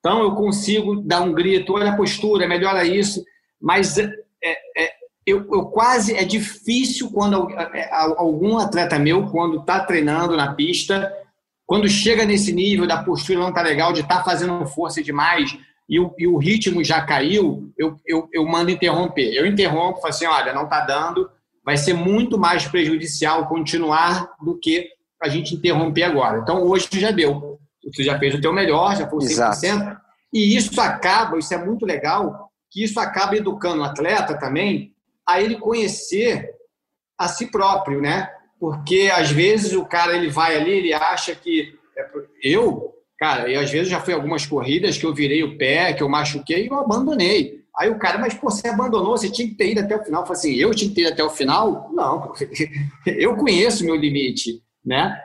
[0.00, 3.22] Então eu consigo dar um grito, olha a postura, melhora isso,
[3.60, 4.10] mas é,
[4.76, 4.92] é,
[5.26, 11.12] eu, eu, quase é difícil quando é, algum atleta meu, quando está treinando na pista,
[11.66, 15.56] quando chega nesse nível da postura não está legal, de estar tá fazendo força demais,
[15.88, 19.32] e o, e o ritmo já caiu, eu, eu, eu mando interromper.
[19.32, 21.30] Eu interrompo, falo assim, olha, não está dando,
[21.64, 24.90] vai ser muito mais prejudicial continuar do que
[25.22, 26.40] a gente interromper agora.
[26.40, 27.58] Então, hoje já deu.
[27.84, 29.30] Você já fez o teu melhor, já foi 100%.
[29.30, 30.00] Exato.
[30.32, 34.94] E isso acaba, isso é muito legal, que isso acaba educando o atleta também
[35.26, 36.50] a ele conhecer
[37.16, 38.28] a si próprio, né?
[38.60, 42.06] Porque às vezes o cara ele vai ali, ele acha que é
[42.42, 46.02] eu Cara, e às vezes já foi algumas corridas que eu virei o pé, que
[46.02, 47.58] eu machuquei e eu abandonei.
[47.76, 50.22] Aí o cara, mas pô, você abandonou, você tinha que ter ido até o final.
[50.22, 51.90] Eu falei assim, eu tinha que ter ido até o final?
[51.92, 52.32] Não,
[53.06, 55.16] eu conheço meu limite, né?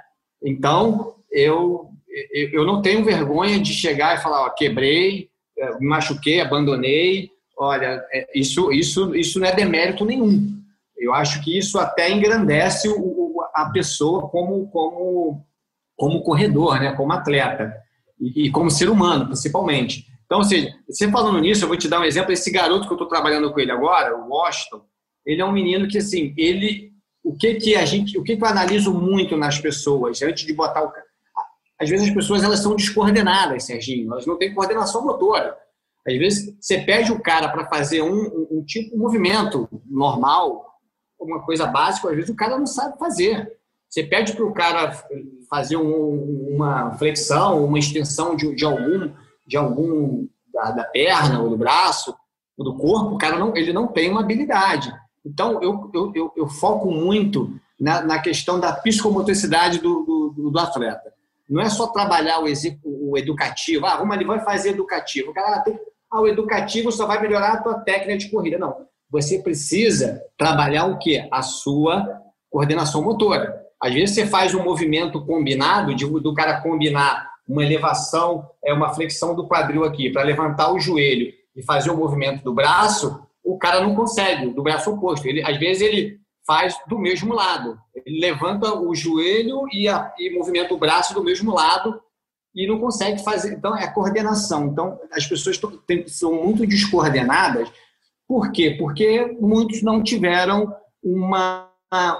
[0.44, 1.90] Então, eu,
[2.32, 7.30] eu não tenho vergonha de chegar e falar, ó, quebrei, eh, me machuquei, abandonei.
[7.58, 10.62] Olha, é, isso, isso, isso não é demérito nenhum.
[10.98, 15.44] Eu acho que isso até engrandece o, a pessoa como, como,
[15.96, 16.94] como corredor, né?
[16.94, 17.74] como atleta
[18.20, 20.06] e, e como ser humano, principalmente.
[20.26, 22.32] Então, ou seja, você falando nisso, eu vou te dar um exemplo.
[22.32, 24.82] Esse garoto que eu estou trabalhando com ele agora, o Washington,
[25.26, 26.92] ele é um menino que, assim, ele.
[27.24, 28.18] O que que a gente.
[28.18, 30.92] O que, que eu analiso muito nas pessoas, antes de botar o.
[31.80, 34.12] Às vezes as pessoas elas são descoordenadas, Serginho.
[34.12, 35.58] Elas não têm coordenação motora.
[36.08, 40.66] Às vezes você pede o cara para fazer um, um, um tipo de movimento normal,
[41.20, 43.52] uma coisa básica, às vezes o cara não sabe fazer.
[43.94, 44.92] Você pede para o cara
[45.48, 49.12] fazer um, uma flexão, uma extensão de, de algum,
[49.46, 52.16] de algum da, da, perna ou do braço
[52.58, 54.92] ou do corpo, o cara não, ele não tem uma habilidade.
[55.24, 60.60] Então, eu, eu, eu, eu foco muito na, na, questão da psicomotricidade do, do, do,
[60.60, 61.14] atleta.
[61.48, 62.46] Não é só trabalhar o,
[63.12, 65.30] o educativo, ah, vamos ali, vai fazer educativo.
[65.30, 65.80] O cara tem,
[66.12, 68.58] ah, o educativo só vai melhorar a tua técnica de corrida.
[68.58, 68.76] Não,
[69.08, 71.28] você precisa trabalhar o quê?
[71.32, 73.63] A sua coordenação motora.
[73.84, 78.94] Às vezes você faz um movimento combinado, de, do cara combinar uma elevação, é uma
[78.94, 83.58] flexão do quadril aqui, para levantar o joelho e fazer o movimento do braço, o
[83.58, 85.28] cara não consegue, do braço oposto.
[85.28, 86.18] Ele, às vezes ele
[86.48, 87.78] faz do mesmo lado.
[87.94, 92.02] Ele levanta o joelho e, a, e movimenta o braço do mesmo lado
[92.56, 93.54] e não consegue fazer.
[93.54, 94.68] Então, é coordenação.
[94.68, 97.70] Então, as pessoas tem, são muito descoordenadas
[98.26, 98.78] Por quê?
[98.80, 100.74] Porque muitos não tiveram
[101.04, 101.70] uma,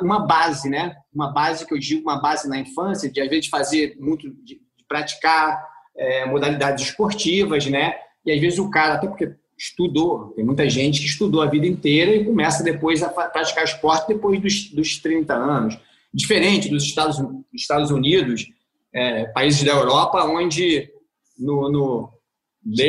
[0.02, 0.98] uma base, né?
[1.14, 4.56] Uma base que eu digo, uma base na infância, de às vezes fazer muito, de,
[4.56, 5.64] de praticar
[5.96, 7.96] é, modalidades esportivas, né?
[8.26, 11.68] E às vezes o cara, até porque estudou, tem muita gente que estudou a vida
[11.68, 15.80] inteira e começa depois a praticar esporte depois dos, dos 30 anos.
[16.14, 17.18] Diferente dos Estados,
[17.54, 18.46] Estados Unidos,
[18.94, 20.90] é, países da Europa, onde
[21.38, 22.14] no, no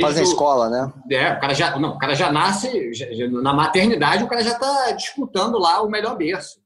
[0.01, 0.93] Fazem o, escola, né?
[1.11, 4.43] É, o cara já, não, o cara já nasce, já, já, na maternidade, o cara
[4.43, 6.61] já está disputando lá o melhor berço.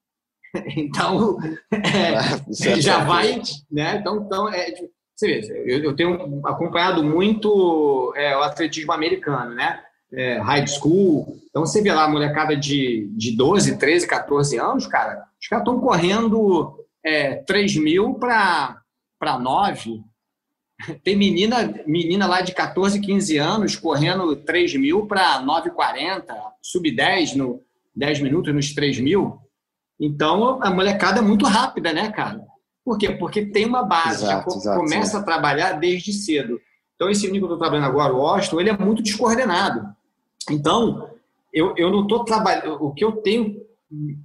[0.76, 1.38] Então,
[1.72, 2.14] é,
[2.70, 3.40] é já vai,
[3.70, 3.96] né?
[3.96, 4.74] Então, então é,
[5.14, 9.80] você vê, eu, eu tenho acompanhado muito é, o atletismo americano, né?
[10.12, 11.36] É, high school.
[11.50, 15.66] Então, você vê lá a molecada de, de 12, 13, 14 anos, cara, os caras
[15.66, 18.82] estão correndo é, 3 mil para
[19.40, 20.02] 9.
[21.02, 26.24] Tem menina, menina lá de 14, 15 anos correndo 3 mil para 9,40,
[26.62, 27.62] sub 10 no
[27.94, 29.40] 10 minutos nos 3 mil.
[30.00, 32.40] Então, a molecada é muito rápida, né, cara?
[32.84, 33.10] Por quê?
[33.10, 36.60] Porque tem uma base, exato, já exato, começa a trabalhar desde cedo.
[36.94, 39.94] Então, esse menino que eu estou trabalhando agora, o Austin, ele é muito descoordenado.
[40.50, 41.10] Então,
[41.52, 42.82] eu, eu não estou trabalhando.
[42.82, 43.56] O que eu tenho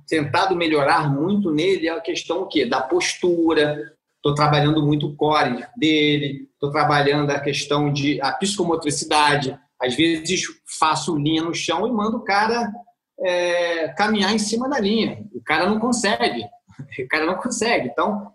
[0.08, 2.66] tentado melhorar muito nele é a questão o quê?
[2.66, 3.94] da postura.
[4.18, 9.60] Estou trabalhando muito o core dele, estou trabalhando a questão de a psicomotricidade.
[9.82, 10.44] Às vezes
[10.80, 12.72] faço linha no chão e mando o cara
[13.24, 15.24] é, caminhar em cima da linha.
[15.34, 16.44] O cara não consegue.
[17.00, 17.88] O cara não consegue.
[17.88, 18.32] Então,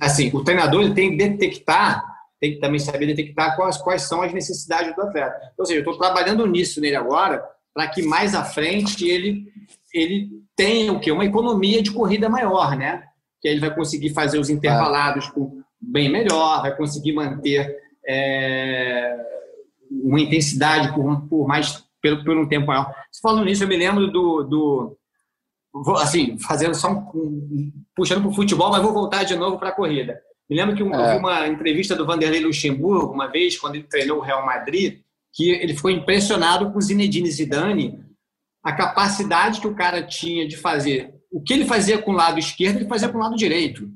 [0.00, 2.04] assim, o treinador ele tem que detectar,
[2.38, 5.36] tem que também saber detectar quais, quais são as necessidades do atleta.
[5.36, 7.42] Então, ou seja, eu estou trabalhando nisso nele agora,
[7.74, 9.46] para que mais à frente ele,
[9.92, 11.10] ele tenha o quê?
[11.10, 13.04] Uma economia de corrida maior, né?
[13.40, 17.76] Que ele vai conseguir fazer os intervalados com, bem melhor, vai conseguir manter
[18.06, 19.16] é,
[19.90, 22.94] uma intensidade por, por mais por, por um tempo maior.
[23.22, 24.96] Falando nisso, eu me lembro do, do
[25.98, 29.72] assim, fazendo só um, puxando para o futebol, mas vou voltar de novo para a
[29.72, 30.20] corrida.
[30.48, 31.16] Me lembro que um, é.
[31.16, 35.00] uma entrevista do Vanderlei Luxemburgo uma vez, quando ele treinou o Real Madrid,
[35.32, 38.00] que ele ficou impressionado com o Zinedine Zidane,
[38.62, 41.14] a capacidade que o cara tinha de fazer.
[41.30, 43.90] O que ele fazia com o lado esquerdo, ele fazia com o lado direito.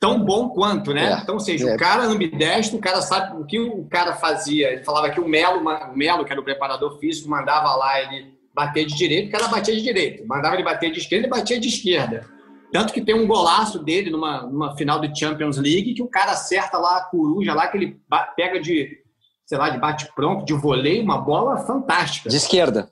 [0.00, 1.12] Tão bom quanto, né?
[1.12, 1.18] É.
[1.18, 1.74] Então, ou seja, é.
[1.74, 4.72] o cara ambidestro, o cara sabe o que o cara fazia.
[4.72, 8.34] Ele falava que o Melo, o Melo, que era o preparador físico, mandava lá ele
[8.54, 10.26] bater de direito, o cara batia de direito.
[10.26, 12.26] Mandava ele bater de esquerda, ele batia de esquerda.
[12.72, 16.32] Tanto que tem um golaço dele numa, numa final de Champions League que o cara
[16.32, 18.00] acerta lá a coruja lá, que ele
[18.36, 18.98] pega de,
[19.44, 22.30] sei lá, de bate-pronto, de voleio, uma bola fantástica.
[22.30, 22.90] De esquerda.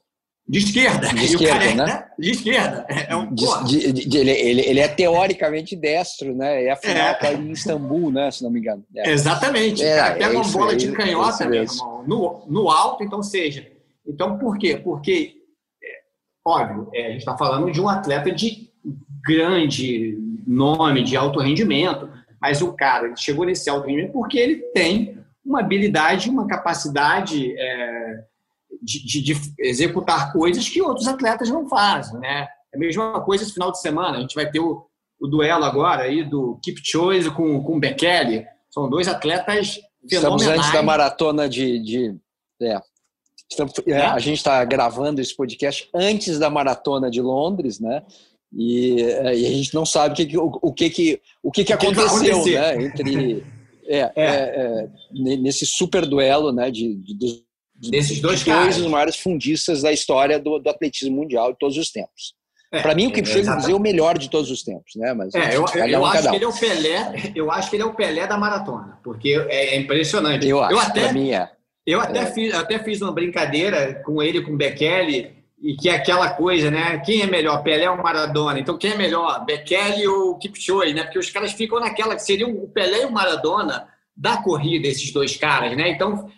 [0.48, 1.08] De esquerda.
[1.08, 2.08] De esquerda, é, né?
[2.18, 2.86] De esquerda.
[2.88, 6.64] É um, de, de, de, ele, ele, ele, é teoricamente destro, né?
[6.64, 7.14] É a final é.
[7.14, 8.30] tá em Istambul, né?
[8.30, 8.84] Se não me engano.
[8.96, 9.10] É.
[9.10, 9.84] Exatamente.
[9.84, 13.66] É, pega uma bola de canhota, mesmo, no, no alto, então seja.
[14.06, 14.80] Então, por quê?
[14.82, 15.38] Porque
[16.48, 18.70] Óbvio, é, a gente está falando de um atleta de
[19.22, 22.08] grande nome, de alto rendimento,
[22.40, 28.24] mas o cara chegou nesse alto rendimento porque ele tem uma habilidade, uma capacidade é,
[28.82, 32.48] de, de, de, executar coisas que outros atletas não fazem, né?
[32.72, 34.86] É a mesma coisa esse final de semana, a gente vai ter o,
[35.20, 40.72] o duelo agora aí do Kipchoge com, com o Bekele, são dois atletas Estamos antes
[40.72, 42.16] da maratona de, de
[42.62, 42.80] é,
[43.50, 48.02] Estamos, é, a gente está gravando esse podcast antes da maratona de Londres, né?
[48.52, 51.64] E, é, e a gente não sabe o que, o, o que, que, o que,
[51.64, 52.82] que aconteceu, né?
[52.82, 53.42] Entre
[53.88, 54.14] é, é.
[54.16, 56.70] é, nesse super duelo, né?
[56.70, 57.42] De, de dos,
[57.78, 61.76] desses dois, de dois dos maiores fundistas da história do, do atletismo mundial de todos
[61.76, 62.36] os tempos.
[62.70, 65.14] É, Para mim, o Kipchoge é, é o melhor de todos os tempos, né?
[65.14, 67.32] Mas é, eu, eu, eu acho que ele é o Pelé.
[67.34, 70.46] Eu acho que ele é o Pelé da maratona, porque é, é impressionante.
[70.46, 71.50] Eu, acho, eu até, mim é.
[71.86, 72.26] Eu até, é.
[72.26, 76.70] fiz, até fiz uma brincadeira com ele, com o Bekele, e que é aquela coisa,
[76.70, 76.98] né?
[76.98, 78.60] Quem é melhor, Pelé ou Maradona?
[78.60, 81.04] Então, quem é melhor, Bekele ou Kipchoge, né?
[81.04, 85.10] Porque os caras ficam naquela que seriam o Pelé e o Maradona da corrida, esses
[85.10, 85.88] dois caras, né?
[85.88, 86.28] Então,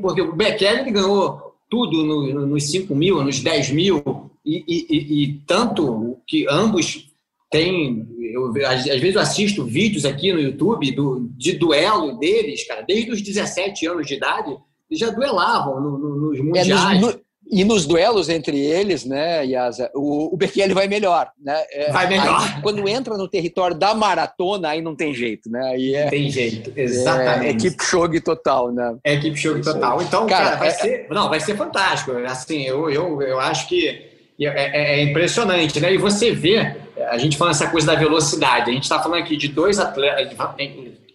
[0.00, 5.22] porque o Bekele ele ganhou tudo no, nos 5 mil, nos 10 mil, e, e,
[5.22, 7.08] e, tanto que ambos
[7.50, 8.06] têm.
[8.32, 12.82] Eu, às, às, vezes eu assisto vídeos aqui no YouTube do, de duelo deles, cara,
[12.82, 14.56] desde os 17 anos de idade
[14.92, 16.68] já duelavam no, no, nos mundiais.
[16.68, 17.20] É, nos, no,
[17.50, 21.60] e nos duelos entre eles, né, Yasa, o, o Bekele vai melhor, né?
[21.70, 22.40] É, vai melhor.
[22.40, 25.60] Aí, quando entra no território da maratona, aí não tem jeito, né?
[25.72, 27.66] Aí é, tem jeito, exatamente.
[27.66, 28.96] É, equipe chogue total, né?
[29.02, 30.00] É equipe chogue total.
[30.00, 32.12] Então, cara, cara vai é, ser, não, vai ser fantástico.
[32.26, 35.92] Assim, eu, eu, eu acho que é, é, é, impressionante, né?
[35.92, 36.76] E você vê,
[37.10, 40.36] a gente falando essa coisa da velocidade, a gente está falando aqui de dois atletas,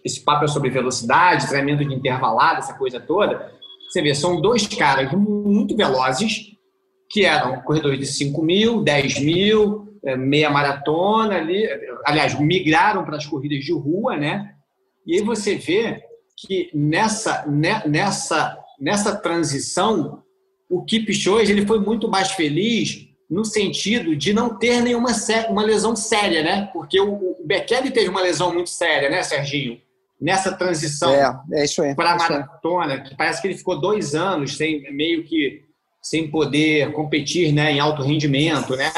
[0.04, 3.50] esse papo é sobre velocidade, treinamento de intervalado, essa coisa toda.
[3.88, 6.56] Você vê, são dois caras muito velozes,
[7.08, 11.66] que eram corredores de 5 mil, 10 mil, é, meia maratona ali,
[12.04, 14.54] aliás, migraram para as corridas de rua, né?
[15.06, 16.02] E aí você vê
[16.36, 20.22] que nessa, nessa, nessa transição,
[20.68, 25.10] o Kipchoge ele foi muito mais feliz no sentido de não ter nenhuma
[25.48, 26.70] uma lesão séria, né?
[26.72, 29.80] Porque o, o Bekele teve uma lesão muito séria, né, Serginho?
[30.20, 34.56] Nessa transição é, é para a é maratona, que parece que ele ficou dois anos
[34.56, 35.64] sem meio que
[36.02, 38.92] sem poder competir, né, em alto rendimento, né?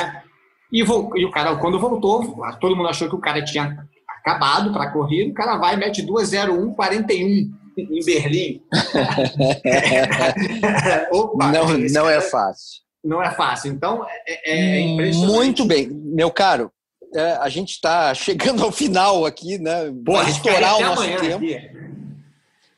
[0.70, 3.88] E, e o cara, quando voltou, todo mundo achou que o cara tinha
[4.20, 8.62] acabado para a corrida, o cara vai e mete 2:01:41 em Berlim.
[11.12, 12.82] Opa, não, não é fácil.
[13.02, 13.72] Não é fácil.
[13.72, 15.32] Então, é, é, é impressionante.
[15.32, 15.88] Muito bem.
[15.88, 16.70] Meu caro,
[17.14, 19.92] é, a gente está chegando ao final aqui, né?
[20.04, 21.36] Pô, estourar o nosso tempo.
[21.36, 21.78] Aqui.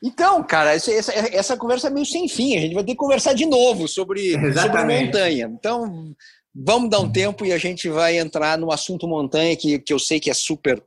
[0.03, 2.57] Então, cara, essa, essa, essa, conversa é meio sem fim.
[2.57, 5.51] A gente vai ter que conversar de novo sobre, sobre montanha.
[5.53, 6.15] Então,
[6.53, 9.99] vamos dar um tempo e a gente vai entrar no assunto montanha, que, que eu
[9.99, 10.81] sei que é super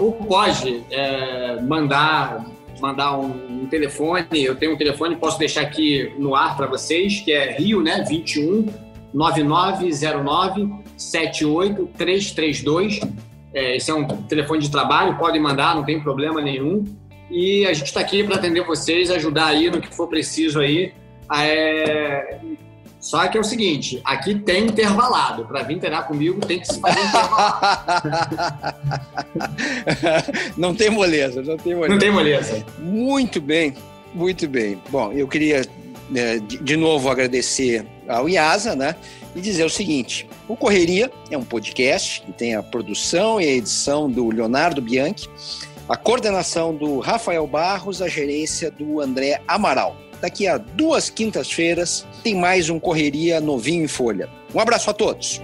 [0.00, 2.44] ou pode é, mandar
[2.80, 7.20] mandar um, um, telefone, eu tenho um telefone, posso deixar aqui no ar para vocês,
[7.20, 8.66] que é Rio, né, 21
[9.12, 13.00] 9909 78332.
[13.54, 16.84] É, esse é um telefone de trabalho, podem mandar, não tem problema nenhum.
[17.30, 20.92] E a gente está aqui para atender vocês, ajudar aí no que for preciso aí.
[21.34, 22.40] É...
[23.00, 25.44] Só que é o seguinte, aqui tem intervalado.
[25.44, 28.74] Para vir treinar comigo tem que se fazer intervalado.
[30.58, 31.94] não tem moleza, não tem moleza.
[31.94, 32.66] Não tem moleza.
[32.78, 33.74] Muito bem,
[34.12, 34.82] muito bem.
[34.90, 35.64] Bom, eu queria
[36.10, 38.96] né, de novo agradecer ao IASA, né?
[39.36, 43.52] E dizer o seguinte: o Correria é um podcast que tem a produção e a
[43.52, 45.28] edição do Leonardo Bianchi,
[45.88, 49.96] a coordenação do Rafael Barros, a gerência do André Amaral.
[50.20, 54.28] Daqui a duas quintas-feiras tem mais um Correria novinho em folha.
[54.54, 55.40] Um abraço a todos.